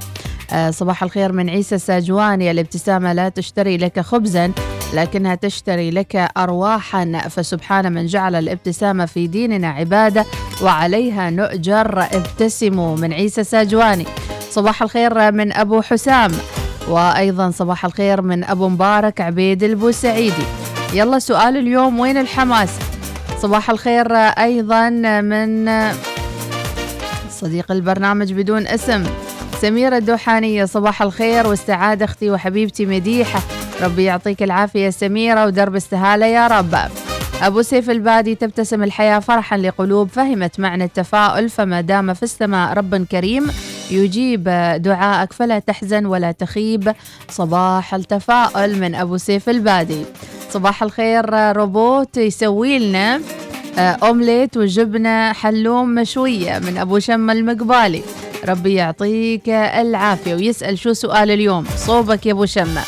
آه، 0.53 0.72
صباح 0.72 1.03
الخير 1.03 1.32
من 1.32 1.49
عيسى 1.49 1.76
الساجواني 1.76 2.51
الابتسامه 2.51 3.14
لا 3.14 3.30
تشتري 3.30 3.78
لك 3.78 3.99
خبزا 3.99 4.51
لكنها 4.93 5.36
تشتري 5.36 5.91
لك 5.91 6.16
ارواحا 6.38 7.22
فسبحان 7.30 7.93
من 7.93 8.05
جعل 8.05 8.36
الابتسامة 8.36 9.05
في 9.05 9.28
ديننا 9.28 9.68
عبادة 9.68 10.26
وعليها 10.64 11.30
نؤجر 11.30 12.01
ابتسموا 12.01 12.95
من 12.97 13.14
عيسى 13.14 13.41
الساجواني. 13.41 14.05
صباح 14.49 14.82
الخير 14.82 15.32
من 15.32 15.53
أبو 15.53 15.82
حسام 15.82 16.32
وأيضا 16.89 17.51
صباح 17.51 17.86
الخير 17.86 18.22
من 18.22 18.43
أبو 18.43 18.70
مبارك 18.70 19.22
عبيد 19.22 19.64
البوسعيدي 19.64 20.43
يلا 20.93 21.20
سؤال 21.20 21.57
اليوم 21.57 21.99
وين 21.99 22.18
الحماس 22.18 22.70
صباح 23.41 23.69
الخير 23.69 24.15
أيضا 24.15 24.89
من 25.21 25.69
صديق 27.29 27.71
البرنامج 27.71 28.33
بدون 28.33 28.67
اسم 28.67 29.03
سميرة 29.61 29.97
الدوحانية. 29.97 30.65
صباح 30.65 31.01
الخير 31.01 31.47
والسعادة 31.47 32.05
أختي 32.05 32.31
وحبيبتي 32.31 32.85
مديحة. 32.85 33.41
ربي 33.81 34.03
يعطيك 34.03 34.43
العافية 34.43 34.89
سميرة 34.89 35.45
ودرب 35.45 35.75
استهالة 35.75 36.25
يا 36.25 36.47
رب. 36.47 36.75
أبو 37.41 37.61
سيف 37.61 37.89
البادي 37.89 38.35
تبتسم 38.35 38.83
الحياة 38.83 39.19
فرحا 39.19 39.57
لقلوب. 39.57 40.09
فهمت 40.09 40.59
معنى 40.59 40.83
التفاؤل 40.83 41.49
فما 41.49 41.81
دام 41.81 42.13
في 42.13 42.23
السماء 42.23 42.73
رب 42.73 43.05
كريم 43.05 43.51
يجيب 43.91 44.43
دعائك 44.77 45.33
فلا 45.33 45.59
تحزن 45.59 46.05
ولا 46.05 46.31
تخيب. 46.31 46.93
صباح 47.29 47.93
التفاؤل 47.93 48.79
من 48.79 48.95
أبو 48.95 49.17
سيف 49.17 49.49
البادي. 49.49 50.05
صباح 50.53 50.83
الخير 50.83 51.55
روبوت 51.57 52.17
يسوي 52.17 52.79
لنا 52.79 53.21
أومليت 53.77 54.57
وجبنة 54.57 55.33
حلوم 55.33 55.95
مشوية 55.95 56.59
من 56.59 56.77
أبو 56.77 56.99
شم 56.99 57.29
المقبالي. 57.29 58.03
ربي 58.47 58.73
يعطيك 58.73 59.49
العافية 59.49 60.35
ويسأل 60.35 60.79
شو 60.79 60.93
سؤال 60.93 61.31
اليوم؟ 61.31 61.65
صوبك 61.77 62.25
يا 62.25 62.31
أبو 62.31 62.45
شمة 62.45 62.81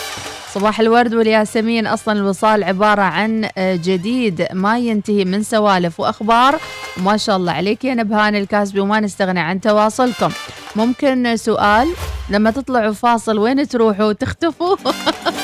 صباح 0.53 0.80
الورد 0.80 1.14
والياسمين 1.14 1.88
أصلا 1.88 2.20
الوصال 2.20 2.64
عبارة 2.64 3.01
عن 3.01 3.49
جديد 3.59 4.47
ما 4.53 4.80
ينتهي 4.80 5.26
من 5.26 5.43
سوالف 5.43 5.99
وأخبار. 5.99 6.59
وما 6.97 7.18
شاء 7.18 7.38
الله 7.38 7.51
عليك 7.51 7.86
يا 7.86 7.93
نبهان 7.93 8.36
الكاسبي 8.36 8.80
وما 8.80 8.99
نستغني 8.99 9.39
عن 9.39 9.61
تواصلكم. 9.61 10.30
ممكن 10.76 11.38
سؤال 11.38 11.88
لما 12.30 12.51
تطلعوا 12.51 12.93
فاصل 12.93 13.38
وين 13.38 13.68
تروحوا 13.68 14.14
تختفوا؟ 14.14 14.76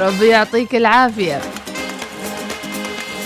ربي 0.00 0.28
يعطيك 0.28 0.74
العافية. 0.74 1.40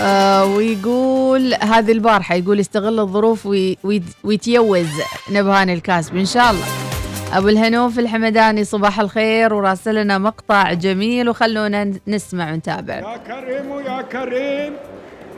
آه 0.01 0.45
ويقول 0.45 1.55
هذه 1.55 1.93
البارحة 1.93 2.35
يقول 2.35 2.61
يستغل 2.61 3.01
الظروف 3.01 3.47
وي 3.47 3.79
وي 3.85 4.03
ويتيوز. 4.25 4.89
نبهان 5.31 5.71
الكاسبي 5.71 6.21
إن 6.21 6.27
شاء 6.27 6.51
الله. 6.51 6.67
أبو 7.33 7.49
الهنوف 7.49 7.99
الحمداني 7.99 8.65
صباح 8.65 9.01
الخير 9.01 9.55
وراسلنا 9.55 10.19
مقطع 10.19 10.73
جميل 10.73 11.29
وخلونا 11.29 11.93
نسمع 12.09 12.53
ونتابع. 12.53 12.95
يا 12.95 13.17
كريم 13.17 13.71
ويا 13.71 14.03
كريم. 14.03 14.73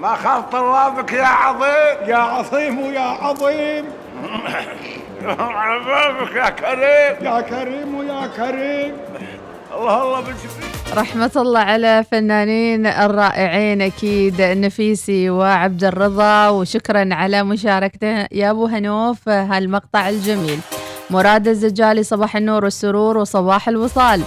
ما 0.00 0.14
خاف 0.14 0.44
طلابك 0.44 1.12
يا 1.12 1.24
عظيم. 1.24 2.08
يا 2.08 2.16
عظيم 2.16 2.78
ويا 2.78 3.00
عظيم. 3.00 3.84
على 5.24 5.84
بابك 5.84 6.36
يا 6.36 6.50
كريم. 6.50 7.32
يا 7.32 7.40
كريم 7.40 7.94
ويا 7.94 8.26
كريم. 8.26 8.94
الله 9.74 10.02
الله 10.02 10.20
بالجبريل 10.20 10.73
رحمة 11.02 11.30
الله 11.36 11.60
على 11.60 12.04
فنانين 12.10 12.86
الرائعين 12.86 13.82
أكيد 13.82 14.40
النفيسي 14.40 15.30
وعبد 15.30 15.84
الرضا 15.84 16.48
وشكرا 16.48 17.14
على 17.14 17.42
مشاركته. 17.42 18.26
يا 18.32 18.50
أبو 18.50 18.66
هنوف 18.66 19.28
هالمقطع 19.28 20.08
الجميل. 20.08 20.58
مراد 21.10 21.48
الزجالي 21.48 22.02
صباح 22.02 22.36
النور 22.36 22.64
والسرور 22.64 23.18
وصباح 23.18 23.68
الوصال. 23.68 24.22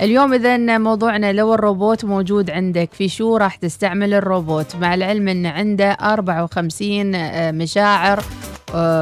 اليوم 0.00 0.34
إذا 0.34 0.78
موضوعنا 0.78 1.32
لو 1.32 1.54
الروبوت 1.54 2.04
موجود 2.04 2.50
عندك 2.50 2.88
في 2.92 3.08
شو 3.08 3.36
راح 3.36 3.56
تستعمل 3.56 4.14
الروبوت؟ 4.14 4.76
مع 4.76 4.94
العلم 4.94 5.28
أن 5.28 5.46
عنده 5.46 5.92
54 5.92 7.54
مشاعر 7.54 8.20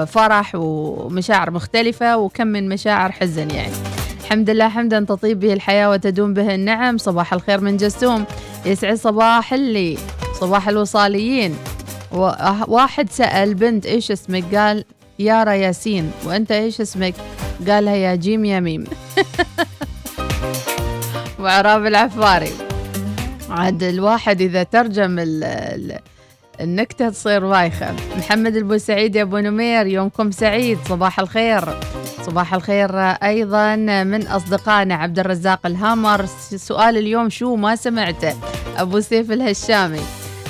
فرح 0.06 0.54
ومشاعر 0.54 1.50
مختلفة 1.50 2.16
وكم 2.16 2.46
من 2.46 2.68
مشاعر 2.68 3.12
حزن 3.12 3.50
يعني. 3.50 4.05
الحمد 4.26 4.50
لله 4.50 4.68
حمدا 4.68 5.00
تطيب 5.00 5.40
به 5.40 5.52
الحياة 5.52 5.90
وتدوم 5.90 6.34
به 6.34 6.54
النعم. 6.54 6.98
صباح 6.98 7.32
الخير 7.32 7.60
من 7.60 7.76
جسوم 7.76 8.24
يسعد 8.66 8.94
صباح 8.94 9.52
اللي 9.52 9.98
صباح 10.40 10.68
الوصاليين. 10.68 11.56
واحد 12.68 13.10
سأل 13.10 13.54
بنت 13.54 13.86
إيش 13.86 14.10
اسمك؟ 14.10 14.54
قال 14.54 14.84
يارا 15.18 15.52
ياسين. 15.52 16.10
وأنت 16.24 16.52
إيش 16.52 16.80
اسمك؟ 16.80 17.14
قالها 17.68 17.94
يا 17.94 18.14
جيم 18.14 18.44
يا 18.44 18.60
ميم. 18.60 18.84
وعراب 21.40 21.86
العفاري. 21.86 22.52
عاد 23.50 23.82
الواحد 23.82 24.40
إذا 24.40 24.62
ترجم 24.62 25.18
ال 25.18 25.98
النكتة 26.60 27.10
تصير 27.10 27.46
بايخة. 27.48 27.94
محمد 28.18 28.56
البوسعيد 28.56 29.16
يا 29.16 29.22
أبو 29.22 29.38
نمير 29.38 29.86
يومكم 29.86 30.30
سعيد. 30.30 30.78
صباح 30.88 31.20
الخير. 31.20 31.64
صباح 32.22 32.54
الخير 32.54 33.00
أيضا 33.00 33.76
من 34.04 34.26
أصدقائنا 34.26 34.94
عبد 34.94 35.18
الرزاق 35.18 35.66
الهامر. 35.66 36.26
سؤال 36.56 36.98
اليوم 36.98 37.30
شو 37.30 37.56
ما 37.56 37.76
سمعته؟ 37.76 38.34
أبو 38.76 39.00
سيف 39.00 39.32
الهشامي. 39.32 40.00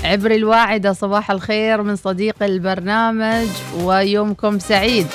عبري 0.04 0.36
الواعدة 0.36 0.92
صباح 0.92 1.30
الخير 1.30 1.82
من 1.82 1.96
صديق 1.96 2.42
البرنامج 2.42 3.48
ويومكم 3.80 4.58
سعيد. 4.58 5.06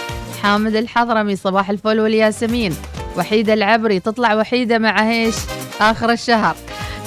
حامد 0.43 0.75
الحضرمي 0.75 1.35
صباح 1.35 1.69
الفل 1.69 1.99
والياسمين. 1.99 2.75
وحيدة 3.17 3.53
العبري 3.53 3.99
تطلع 3.99 4.35
وحيدة 4.35 4.77
مع 4.77 5.03
هيش 5.03 5.35
آخر 5.81 6.11
الشهر. 6.11 6.55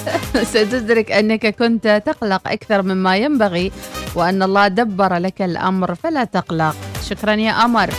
ستدرك 0.51 1.11
أنك 1.11 1.47
كنت 1.55 2.03
تقلق 2.05 2.47
أكثر 2.47 2.81
مما 2.81 3.17
ينبغي 3.17 3.71
وأن 4.15 4.43
الله 4.43 4.67
دبر 4.67 5.13
لك 5.17 5.41
الأمر 5.41 5.95
فلا 5.95 6.23
تقلق. 6.23 6.75
شكرا 7.09 7.33
يا 7.33 7.51
أمر. 7.51 7.89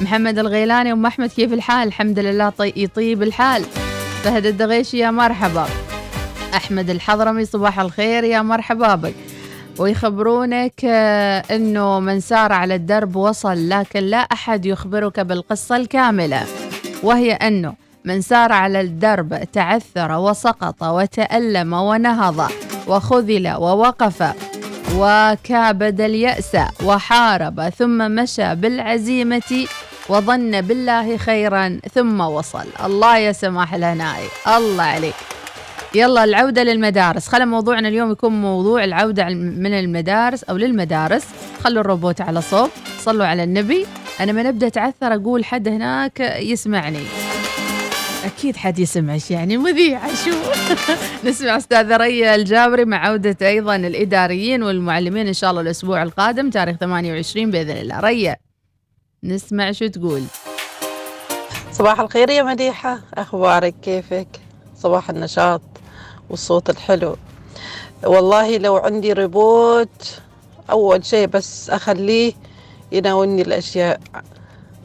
محمد 0.00 0.38
الغيلاني 0.38 0.92
أم 0.92 1.06
أحمد 1.06 1.28
كيف 1.28 1.52
الحال؟ 1.52 1.88
الحمد 1.88 2.18
لله 2.18 2.48
طي 2.50 2.72
يطيب 2.76 3.22
الحال. 3.22 3.64
فهد 4.24 4.46
الدغيشي 4.46 4.98
يا 4.98 5.10
مرحبا. 5.10 5.66
أحمد 6.54 6.90
الحضرمي 6.90 7.44
صباح 7.44 7.80
الخير 7.80 8.24
يا 8.24 8.42
مرحبا 8.42 8.94
بك. 8.94 9.14
ويخبرونك 9.78 10.84
آه، 10.84 11.44
أنه 11.50 12.00
من 12.00 12.20
سار 12.20 12.52
على 12.52 12.74
الدرب 12.74 13.16
وصل 13.16 13.68
لكن 13.68 14.00
لا 14.00 14.16
أحد 14.16 14.66
يخبرك 14.66 15.20
بالقصة 15.20 15.76
الكاملة. 15.76 16.44
وهي 17.02 17.32
أنه 17.32 17.87
من 18.08 18.20
سار 18.20 18.52
على 18.52 18.80
الدرب 18.80 19.44
تعثر 19.52 20.12
وسقط 20.12 20.82
وتألم 20.82 21.72
ونهض 21.72 22.50
وخذل 22.86 23.48
ووقف 23.48 24.34
وكابد 24.96 26.00
اليأس 26.00 26.56
وحارب 26.84 27.68
ثم 27.68 28.10
مشى 28.10 28.54
بالعزيمة 28.54 29.66
وظن 30.08 30.60
بالله 30.60 31.16
خيرا 31.16 31.80
ثم 31.94 32.20
وصل. 32.20 32.66
الله 32.84 33.16
يا 33.18 33.32
سماح 33.32 33.74
الهنائي 33.74 34.28
الله 34.56 34.84
عليك. 34.84 35.14
يلا 35.94 36.24
العودة 36.24 36.62
للمدارس. 36.62 37.28
خلى 37.28 37.46
موضوعنا 37.46 37.88
اليوم 37.88 38.12
يكون 38.12 38.32
موضوع 38.42 38.84
العودة 38.84 39.24
من 39.34 39.72
المدارس 39.72 40.44
أو 40.44 40.56
للمدارس. 40.56 41.24
خلوا 41.64 41.80
الروبوت 41.80 42.20
على 42.20 42.42
صوب 42.42 42.70
صلوا 42.98 43.26
على 43.26 43.44
النبي. 43.44 43.86
أنا 44.20 44.32
من 44.32 44.46
أبدأ 44.46 44.66
أتعثر 44.66 45.14
أقول 45.14 45.44
حد 45.44 45.68
هناك 45.68 46.20
يسمعني. 46.20 47.04
أكيد 48.24 48.56
حد 48.56 48.78
يسمعش 48.78 49.30
يعني 49.30 49.56
مذيعة 49.56 50.14
شو؟ 50.14 50.30
نسمع 51.28 51.56
أستاذة 51.56 51.96
ريا 51.96 52.34
الجابري 52.34 52.84
مع 52.84 53.06
عودة 53.06 53.36
أيضا 53.48 53.76
الإداريين 53.76 54.62
والمعلمين 54.62 55.26
إن 55.26 55.32
شاء 55.32 55.50
الله 55.50 55.62
الأسبوع 55.62 56.02
القادم 56.02 56.50
تاريخ 56.50 56.76
28 56.76 57.50
بإذن 57.50 57.76
الله. 57.76 58.00
ريا 58.00 58.36
نسمع 59.24 59.72
شو 59.72 59.86
تقول؟ 59.86 60.22
صباح 61.72 62.00
الخير 62.00 62.30
يا 62.30 62.42
مديحة. 62.42 63.00
أخبارك؟ 63.14 63.74
كيفك؟ 63.82 64.28
صباح 64.76 65.10
النشاط 65.10 65.62
والصوت 66.30 66.70
الحلو. 66.70 67.16
والله 68.04 68.58
لو 68.58 68.76
عندي 68.76 69.12
ريبوت 69.12 70.20
أول 70.70 71.04
شيء 71.04 71.26
بس 71.26 71.70
أخليه 71.70 72.32
يناولني 72.92 73.42
الأشياء 73.42 74.00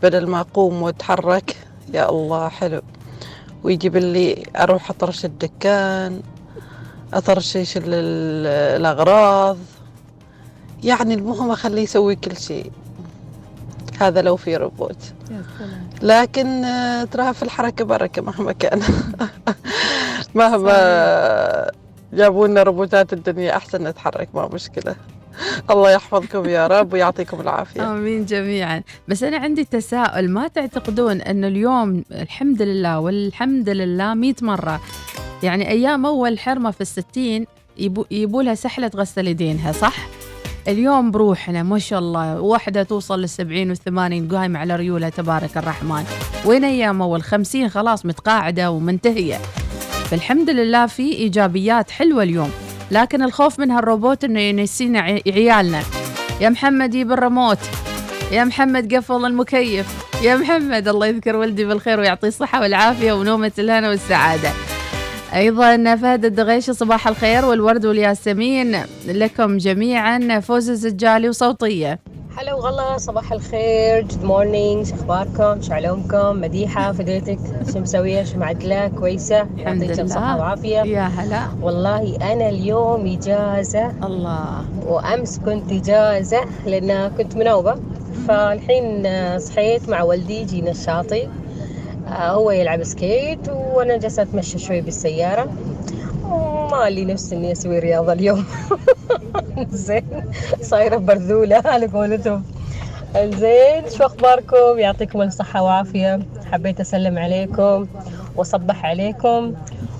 بدل 0.04 0.28
ما 0.28 0.40
أقوم 0.40 0.82
وأتحرك. 0.82 1.56
يا 1.94 2.10
الله 2.10 2.50
حلو. 2.50 2.82
ويجيب 3.64 3.98
لي 3.98 4.44
أروح 4.56 4.90
أطرش 4.90 5.26
الدكان 5.26 6.22
أطرشش 7.14 7.78
ال- 7.78 8.46
الأغراض. 8.82 9.58
يعني 10.84 11.14
المهم 11.14 11.52
أخليه 11.52 11.82
يسوي 11.82 12.16
كل 12.16 12.38
شيء. 12.38 12.72
هذا 14.00 14.22
لو 14.22 14.36
في 14.36 14.56
روبوت. 14.58 14.98
لكن 16.02 16.64
آه، 16.66 17.04
تراها 17.04 17.32
في 17.32 17.44
الحركة 17.44 17.86
بركة 17.86 18.22
مهما 18.22 18.52
كان. 18.52 18.82
مهما 20.36 21.72
جابوا 22.14 22.48
لنا 22.48 22.64
روبوتات 22.64 23.14
الدنيا 23.14 23.56
أحسن 23.58 23.84
نتحرك 23.88 24.30
ما 24.34 24.48
مشكلة. 24.54 24.96
الله 25.72 25.92
يحفظكم 25.92 26.50
يا 26.50 26.68
رب 26.68 26.94
ويعطيكم 26.94 27.42
العافية. 27.42 27.92
آمين 27.92 28.26
جميعا. 28.26 28.84
بس 29.08 29.24
أنا 29.24 29.38
عندي 29.38 29.64
تساؤل 29.64 30.30
ما 30.30 30.48
تعتقدون 30.48 31.22
أنه 31.22 31.48
اليوم 31.48 32.04
الحمد 32.12 32.62
لله 32.62 33.00
والحمد 33.00 33.70
لله 33.70 34.14
مئة 34.14 34.36
مرة؟ 34.42 34.82
يعني 35.44 35.70
أيام 35.70 36.06
أول 36.06 36.40
حرمة 36.40 36.72
في 36.72 36.82
الستين 36.82 37.46
يبو, 38.12 38.42
لها 38.42 38.56
سحلة 38.56 38.92
غسل 38.96 39.28
يدينها 39.28 39.72
صح؟ 39.72 39.96
اليوم 40.68 41.12
بروحنا 41.12 41.64
ما 41.64 41.80
شاء 41.80 42.00
الله 42.00 42.42
واحدة 42.42 42.84
توصل 42.84 43.22
للسبعين 43.22 43.70
والثمانين 43.70 44.28
قايمة 44.28 44.60
على 44.60 44.76
ريولها 44.76 45.10
تبارك 45.10 45.58
الرحمن. 45.58 46.04
وين 46.46 46.64
أيام 46.64 47.02
أول؟ 47.02 47.24
خمسين 47.24 47.70
خلاص 47.70 48.06
متقاعدة 48.06 48.72
ومنتهية. 48.72 49.38
فالحمد 50.10 50.50
لله 50.50 50.86
في 50.86 51.14
إيجابيات 51.14 51.92
حلوة 51.92 52.24
اليوم. 52.24 52.52
لكن 52.94 53.24
الخوف 53.24 53.60
من 53.60 53.72
هالروبوت 53.72 54.24
إنه 54.24 54.40
ينسينا 54.40 55.00
عي- 55.00 55.24
عيالنا. 55.28 55.82
يا 56.42 56.50
محمد 56.50 56.96
يب 56.96 57.12
الريموت. 57.12 57.58
يا 58.32 58.44
محمد 58.44 58.94
قفل 58.96 59.26
المكيف. 59.26 59.86
يا 60.24 60.36
محمد 60.36 60.88
الله 60.88 61.08
يذكر 61.08 61.36
ولدي 61.36 61.66
بالخير 61.66 62.00
ويعطيه 62.00 62.28
الصحة 62.28 62.62
والعافية 62.62 63.14
ونومة 63.14 63.52
الهنا 63.60 63.90
والسعادة. 63.90 64.50
أيضا 65.36 65.96
فهد 65.96 66.26
الدغيشي 66.26 66.74
صباح 66.74 67.08
الخير 67.08 67.46
والورد 67.46 67.86
والياسمين 67.86 68.84
لكم 69.08 69.58
جميعا. 69.58 70.40
فوز 70.40 70.70
الزجالي 70.70 71.30
وصوتية. 71.30 72.00
هلا 72.38 72.54
وغلا 72.54 72.98
صباح 72.98 73.32
الخير 73.34 74.02
good 74.02 74.24
morning 74.24 74.88
شو 74.88 74.96
اخباركم 74.96 75.62
شو 75.62 75.74
علومكم 75.74 76.42
مديحة 76.42 76.92
فديتك 76.92 77.40
شو 77.74 77.80
مسوية؟ 77.80 78.24
شو 78.24 78.38
معدلة؟ 78.40 78.88
كويسة؟ 78.88 79.42
الحمد 79.42 79.84
لله. 79.84 80.02
الصحه 80.02 80.34
والعافيه 80.38 80.80
يا 80.80 81.02
هلا. 81.02 81.42
والله 81.62 82.16
أنا 82.22 82.50
اليوم 82.50 83.08
إجازة. 83.08 83.92
الله. 84.04 84.66
وأمس 84.86 85.40
كنت 85.40 85.72
إجازة 85.72 86.42
لأن 86.66 87.08
كنت 87.18 87.36
منوبة. 87.36 87.76
فالحين 88.28 89.08
صحيت 89.40 89.90
مع 89.90 90.02
والدي 90.04 90.44
جينا 90.44 90.72
الشاطئ. 90.72 91.28
آه، 92.08 92.30
هو 92.32 92.52
يلعب 92.52 92.84
skate 92.84 93.50
وأنا 93.50 93.98
جالسة 93.98 94.22
أتمشى 94.22 94.60
شوي 94.60 94.82
بالسيارة. 94.82 95.48
ما 96.72 96.90
لي 96.90 97.06
نفس 97.06 97.34
إني 97.34 97.52
أسوي 97.52 97.80
رياضة 97.80 98.14
اليوم. 98.14 98.46
زين. 99.72 100.06
صايرة 100.62 100.98
برذوله 100.98 101.62
على 101.74 101.88
قولتهم. 101.88 102.44
زين 103.16 103.90
شو 103.98 104.04
أخباركم؟ 104.06 104.80
يعطيكم 104.80 105.22
الصحه 105.22 105.62
والعافيه 105.62 106.20
حبيت 106.52 106.80
أسلم 106.80 107.18
عليكم 107.18 107.88
وأصبح 108.36 108.86
عليكم. 108.86 109.54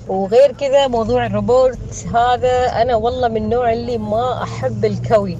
وغير 0.08 0.52
كذا 0.52 0.86
موضوع 0.88 1.26
الروبوت 1.26 1.78
هذا 2.14 2.66
أنا 2.82 2.94
والله 2.96 3.28
من 3.28 3.36
النوع 3.36 3.72
اللي 3.72 3.98
ما 3.98 4.42
أحب 4.42 4.84
الكوي. 4.84 5.38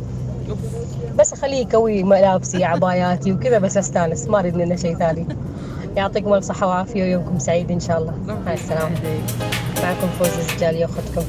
بس 1.19 1.33
أخليه 1.33 1.57
يكوي 1.57 2.03
ملابسي 2.03 2.65
عباياتي 2.65 3.33
وكذا 3.33 3.59
بس 3.59 3.77
أستانس. 3.77 4.27
ما 4.29 4.39
أريد 4.39 4.57
منه 4.57 4.77
شيء 4.77 4.97
ثاني. 4.99 5.27
يعطيكم 5.97 6.35
الصحه 6.35 6.67
والعافيه 6.67 7.03
ويومكم 7.03 7.39
سعيد 7.39 7.71
إن 7.71 7.81
شاء 7.81 7.99
الله. 7.99 8.15
مع 8.47 8.53
السلامة. 8.53 8.97
معكم 9.83 10.09
فوز 10.19 10.29
الزجالي 10.39 10.85
اختكم 10.85 11.23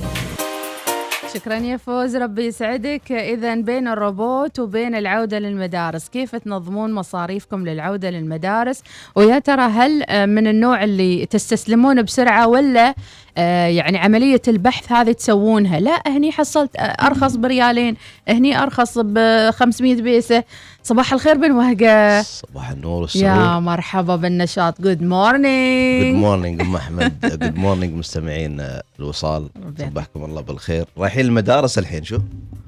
شكرا 1.36 1.56
يا 1.56 1.78
فوز. 1.78 2.16
ربي 2.16 2.46
يسعدك. 2.46 3.12
إذا 3.12 3.56
بين 3.56 3.88
الروبوت 3.88 4.60
وبين 4.60 4.96
العودة 4.96 5.40
للمدارس 5.40 6.10
كيف 6.10 6.36
تنظمون 6.36 6.94
مصاريفكم 6.94 7.68
للعودة 7.68 8.10
للمدارس؟ 8.10 8.84
ويا 9.16 9.40
ترى 9.40 9.62
هل 9.62 10.04
من 10.28 10.48
النوع 10.48 10.84
اللي 10.84 11.26
تستسلمون 11.26 12.02
بسرعة 12.02 12.48
ولا 12.48 12.96
آه، 13.38 13.68
يعني 13.68 13.98
عملية 13.98 14.42
البحث 14.48 14.92
هذه 14.92 15.12
تسوونها؟ 15.12 15.80
لا 15.80 16.02
هني 16.08 16.32
حصلت 16.32 16.76
آه، 16.76 16.82
أرخص 16.82 17.36
بريالين 17.36 17.96
هني 18.28 18.64
أرخص 18.64 18.98
ب 18.98 19.20
500 19.50 20.02
بيسة. 20.02 20.44
صباح 20.86 21.14
الخير 21.14 21.38
بن 21.38 21.52
وهقة 21.52 22.22
صباح 22.22 22.70
النور 22.72 22.94
يا 22.94 23.02
والسرور. 23.02 23.60
مرحبا 23.60 24.16
بالنشاط. 24.16 24.82
good 24.82 24.98
good 24.98 25.08
morning 25.08 26.16
morning 26.16 26.62
أم 26.62 26.76
أحمد. 26.76 27.20
good 27.26 27.56
morning 27.56 27.94
مستمعين 27.94 28.60
آه، 28.60 28.84
الوصال 29.00 29.50
صبحكم 29.80 30.24
الله 30.26 30.42
بالخير. 30.42 30.86
رايحين 30.98 31.26
المدارس 31.26 31.78
الحين 31.78 32.04
شو؟ 32.04 32.20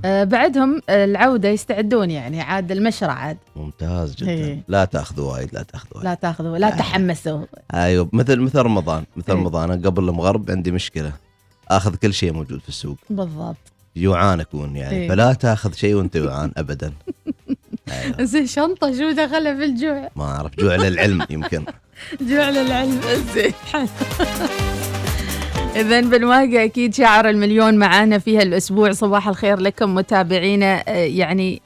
آه، 0.05 0.23
بعدهم 0.23 0.81
آه، 0.89 1.05
العودة 1.05 1.49
يستعدون 1.49 2.11
يعني 2.11 2.41
عاد 2.41 2.71
المشرع 2.71 3.13
عاد. 3.13 3.37
ممتاز 3.55 4.15
جدا. 4.15 4.29
إيه. 4.31 4.63
لا 4.67 4.85
تأخذوا 4.85 5.31
وايد 5.33 5.49
لا 5.53 5.63
تأخذوا 5.63 6.03
لا 6.03 6.13
تأخذوا 6.13 6.57
لا 6.57 6.69
تحمسوا. 6.69 7.45
أيوه 7.73 8.09
مثل 8.13 8.39
مثل 8.39 8.59
رمضان 8.59 9.03
مثل 9.15 9.31
إيه. 9.33 9.35
رمضان. 9.39 9.71
أنا 9.71 9.85
قبل 9.89 10.09
المغرب 10.09 10.51
عندي 10.51 10.71
مشكلة. 10.71 11.11
آخذ 11.69 11.95
كل 11.95 12.13
شيء 12.13 12.33
موجود 12.33 12.59
في 12.59 12.69
السوق. 12.69 12.97
بالضبط. 13.09 13.57
جوعان 13.97 14.39
اكون 14.39 14.75
يعني. 14.75 14.95
إيه. 14.95 15.09
فلا 15.09 15.33
تأخذ 15.33 15.73
شيء 15.73 15.95
وأنت 15.95 16.17
جوعان 16.17 16.51
ابدا. 16.57 16.93
زين 18.21 18.47
شنطة 18.47 18.97
شو 18.97 19.11
دخلها 19.11 19.55
في 19.55 19.63
الجوع؟ 19.63 20.09
ما 20.15 20.23
أعرف 20.23 20.51
جوع 20.59 20.75
للعلم 20.75 21.25
يمكن. 21.29 21.65
جوع 22.29 22.49
للعلم. 22.49 23.01
زين. 23.33 23.53
إذا 25.75 26.01
بالواقع 26.01 26.63
أكيد 26.63 26.93
شعر 26.93 27.29
المليون 27.29 27.77
معانا 27.77 28.19
فيها 28.19 28.41
الأسبوع 28.41 28.91
صباح 28.91 29.27
الخير 29.27 29.59
لكم 29.59 29.95
متابعينا. 29.95 30.83
آه، 30.87 30.91
يعني 30.91 31.61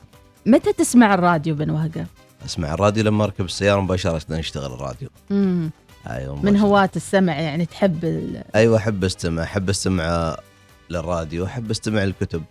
متى 0.46 0.74
تسمع 0.74 1.14
الراديو 1.14 1.56
بن 1.56 1.70
وهقة؟ 1.70 2.06
أسمع 2.46 2.74
الراديو 2.74 3.04
لما 3.04 3.24
أركب 3.24 3.46
السيارة 3.46 3.82
مباشرة 3.82 4.22
يشتغل 4.30 4.74
الراديو. 4.74 5.10
مم. 5.30 5.70
أيوه 6.10 6.46
من 6.46 6.58
هواة 6.58 6.90
السمع 6.96 7.40
يعني 7.40 7.66
تحب 7.66 8.06
ال... 8.06 8.44
أيوه 8.56 8.78
أحب 8.78 9.04
أستمع 9.04 9.44
أحب 9.44 9.70
أستمع 9.70 10.38
للراديو 10.90 11.46
أحب 11.46 11.72
أستمع 11.72 12.04
للكتب. 12.04 12.44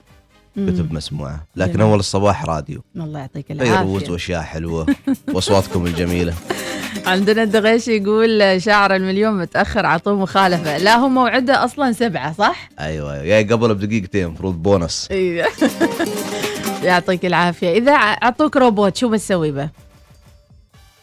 كتب 0.57 0.92
مسموعة. 0.92 1.46
لكن 1.57 1.72
جميل. 1.72 1.86
أول 1.86 1.98
الصباح 1.98 2.44
راديو. 2.44 2.82
الله 2.96 3.18
يعطيك 3.18 3.46
فيروز 3.46 3.68
العافية. 3.68 4.11
وأشياء 4.11 4.42
حلوة. 4.42 4.86
وأصواتكم 5.28 5.86
الجميلة. 5.86 6.34
عندنا 7.07 7.42
الدغيش 7.42 7.88
يقول 7.88 8.62
شاعر 8.62 8.96
المليون 8.96 9.38
متأخر 9.38 9.86
عطوه 9.86 10.14
مخالفة. 10.14 10.78
لا 10.78 10.96
هو 10.96 11.09
موعده 11.09 11.64
أصلا 11.64 11.92
سبعة 11.92 12.32
صح؟ 12.32 12.68
أيوه 12.80 13.12
أيوه. 13.12 13.24
جاي 13.24 13.44
قبل 13.44 13.74
بدقيقتين 13.74 14.26
المفروض 14.26 14.62
بونص. 14.62 15.09
أيوه 15.11 15.48
يعطيك 16.82 17.26
العافية. 17.26 17.72
إذا 17.72 17.92
أعطوك 17.92 18.57
روبوت 18.57 18.96
شو 18.96 19.09
بتسوي 19.09 19.51
به؟ 19.53 19.70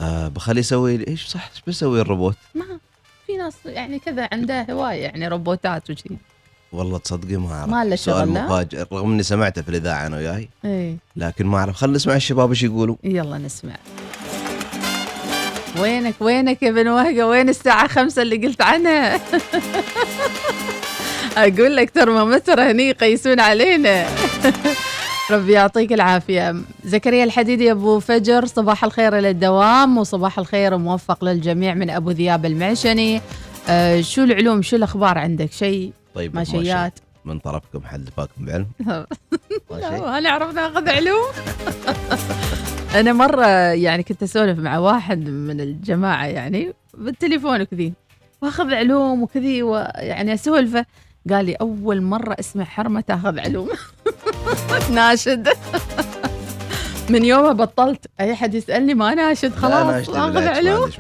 آه 0.02 0.28
بخليه 0.28 0.60
يسوي 0.60 1.08
إيش 1.08 1.28
صح 1.28 1.50
إيش 1.50 1.62
بيسوي 1.68 2.02
الروبوت؟ 2.02 2.36
ما 2.56 2.66
في 3.28 3.38
ناس 3.38 3.54
يعني 3.66 4.00
كذا 4.00 4.30
عنده 4.32 4.66
هواية 4.70 5.02
يعني 5.02 5.28
روبوتات 5.28 5.89
وشي. 5.89 6.10
والله 6.72 6.97
تصدقي 6.97 7.38
ما 7.38 7.53
أعرف. 7.53 7.70
ما 7.70 7.86
له 7.86 7.95
سؤال 7.95 8.28
شغل،؟ 8.28 8.43
مفاجئ 8.43 8.86
رغم 8.93 9.11
إني 9.11 9.24
سمعته 9.24 9.61
في 9.61 9.70
الإذاعة 9.70 10.07
أنا 10.07 10.18
وياي. 10.18 10.49
إيه. 10.65 10.95
لكن 11.15 11.45
ما 11.45 11.57
أعرف 11.57 11.76
خلينا 11.76 11.95
نسمع 11.95 12.15
الشباب 12.15 12.49
إيش 12.49 12.63
يقولوا. 12.63 12.95
يلا 13.03 13.38
نسمع. 13.38 13.76
وينك 15.80 16.15
وينك 16.20 16.63
يا 16.63 16.72
بن 16.72 16.88
وهقة؟ 16.88 17.28
وين 17.28 17.49
الساعة 17.49 17.88
خمسة 17.88 18.22
اللي 18.22 18.47
قلت 18.47 18.61
عنها؟ 18.61 19.15
أقول 21.38 21.76
لك 21.76 21.89
ترمومتر 21.89 22.72
هني 22.72 22.89
يقيسون 22.89 23.39
علينا. 23.39 24.05
ربي 25.32 25.51
يعطيك 25.51 25.93
العافية. 25.93 26.55
زكريا 26.86 27.24
الحديدي 27.24 27.72
أبو 27.72 27.99
فجر 27.99 28.45
صباح 28.45 28.84
الخير 28.84 29.18
إلى 29.18 29.30
الدوام 29.30 29.97
وصباح 29.97 30.39
الخير 30.39 30.78
موفق 30.78 31.24
للجميع 31.24 31.74
من 31.74 31.89
أبو 31.89 32.11
ذياب 32.11 32.45
المعشني. 32.45 33.22
آه 33.70 34.01
شو 34.01 34.24
العلوم؟ 34.24 34.61
شو 34.61 34.76
الأخبار 34.76 35.18
عندك؟ 35.18 35.51
شيء 35.51 35.91
طيب 36.18 36.36
ما 36.36 36.43
شيء. 36.43 36.63
شيات 36.63 36.99
من 37.26 37.39
طرفكم 37.39 37.82
حد 37.84 38.09
فاكم 38.18 38.45
بعلم. 38.45 38.68
لا 39.72 39.99
ما 39.99 40.20
نعرف 40.20 40.53
ناخذ 40.53 40.89
علوم؟ 40.89 41.26
أنا 42.99 43.13
مرة 43.13 43.47
يعني 43.74 44.03
كنت 44.03 44.24
أسولف 44.24 44.59
مع 44.59 44.78
واحد 44.78 45.30
من 45.30 45.61
الجماعة 45.61 46.26
يعني 46.26 46.74
بالتليفون 46.93 47.61
وكذي 47.61 47.93
وأخذ 48.41 48.74
علوم 48.74 49.24
وكذي 49.24 49.63
ويعني 49.63 50.34
أسولفه. 50.34 50.86
قال 51.30 51.45
لي 51.45 51.53
أول 51.53 52.01
مرة 52.01 52.36
أسمع 52.39 52.63
حرمة 52.63 53.01
تاخذ 53.01 53.39
علوم. 53.39 53.70
ناشد. 54.95 55.47
من 57.09 57.26
يومها 57.26 57.51
بطلت. 57.53 58.05
أي 58.20 58.36
حد 58.36 58.53
يسألني 58.53 58.93
ما 58.93 59.13
ناشد 59.13 59.51
لا 59.51 59.59
خلاص 59.59 60.09
أخذ 60.09 60.47
علوم. 60.47 60.91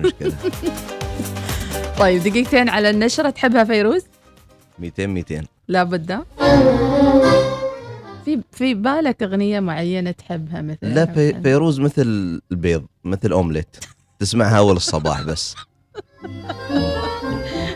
طيب 1.99 2.23
دقيقتين 2.23 2.69
على 2.69 2.89
النشرة 2.89 3.29
تحبها 3.29 3.63
فيروز؟ 3.63 4.03
200 4.79 5.07
200 5.07 5.43
لابد. 5.67 6.11
ها؟ 6.11 6.25
في 8.25 8.41
في 8.51 8.73
بالك 8.73 9.23
أغنية 9.23 9.59
معينة 9.59 10.11
تحبها 10.11 10.61
مثلا؟ 10.61 10.89
لا 10.89 11.05
في 11.05 11.41
فيروز 11.41 11.79
مثل 11.79 12.41
البيض 12.51 12.85
مثل 13.03 13.31
أومليت. 13.31 13.75
تسمعها 14.19 14.57
أول 14.57 14.75
الصباح 14.75 15.21
بس. 15.21 15.55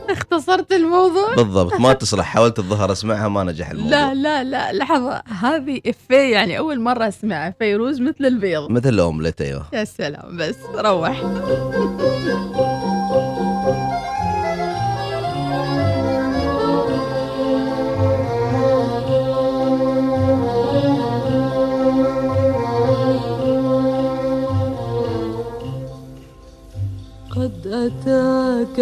اختصرت 0.09 0.73
الموضوع؟ 0.73 1.35
بالضبط 1.35 1.73
ما 1.73 1.93
تصلح. 2.01 2.25
حاولت 2.25 2.59
الظهر 2.59 2.91
أسمعها 2.91 3.27
ما 3.27 3.43
نجح 3.43 3.69
الموضوع. 3.69 3.91
لا 3.91 4.13
لا 4.13 4.43
لا 4.43 4.73
لحظة. 4.73 5.23
هذه 5.27 5.81
إفيه 5.85 6.31
يعني 6.33 6.57
أول 6.57 6.81
مرة 6.81 7.07
أسمعها. 7.07 7.53
فيروز 7.59 8.01
مثل 8.01 8.25
البيض. 8.25 8.69
مثل 8.71 8.89
الأومليت 8.89 9.41
أيوه. 9.41 9.65
يا 9.73 9.83
سلام 9.83 10.37
بس 10.37 10.55
روح. 10.75 11.21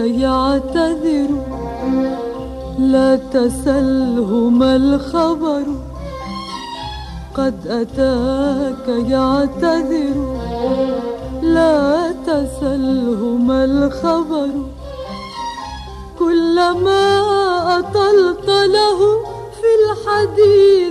يعتذر 0.10 1.30
لا 2.80 3.16
تسله 3.16 4.50
ما 4.50 4.76
الخبر. 4.76 5.64
قد 7.36 7.68
أتاك 7.68 8.88
يعتذر. 8.88 10.18
لا 11.42 12.12
تسله 12.28 13.22
ما 13.48 13.66
الخبر. 13.66 14.50
كلما 16.20 17.20
أطلت 17.80 18.48
له 18.48 19.00
في 19.60 19.70
الحديث 19.80 20.89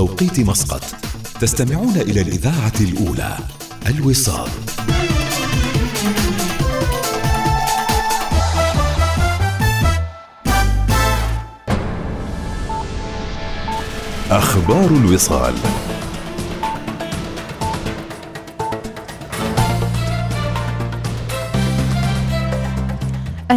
بتوقيت 0.00 0.40
مسقط. 0.40 0.82
تستمعون 1.40 1.96
إلى 1.96 2.20
الإذاعة 2.20 2.72
الأولى 2.80 3.38
الوصال. 3.86 4.48
أخبار 14.30 14.86
الوصال. 14.90 15.54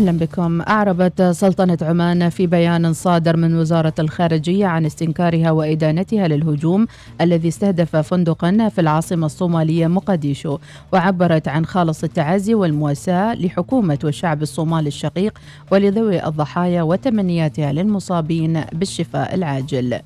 أهلا 0.04 0.18
بكم. 0.18 0.62
أعربت 0.62 1.22
سلطنة 1.22 1.78
عمان 1.82 2.30
في 2.30 2.47
بيان 2.47 2.93
صادر 2.93 3.38
من 3.38 3.56
وزارة 3.56 3.93
الخارجية 3.99 4.66
عن 4.66 4.86
استنكارها 4.86 5.51
وإدانتها 5.51 6.28
للهجوم 6.28 6.88
الذي 7.22 7.47
استهدف 7.47 7.95
فندقا 7.95 8.70
في 8.70 8.82
العاصمة 8.82 9.26
الصومالية 9.26 9.88
مقديشو 9.88 10.58
وعبرت 10.93 11.47
عن 11.47 11.66
خالص 11.66 12.04
التعازي 12.04 12.54
والمواساة 12.54 13.34
لحكومة 13.34 13.99
والشعب 14.04 14.41
الصومالي 14.41 14.88
الشقيق 14.88 15.39
ولذوي 15.72 16.28
الضحايا 16.28 16.82
وتمنياتها 16.82 17.74
للمصابين 17.74 18.62
بالشفاء 18.74 19.36
العاجل. 19.36 19.99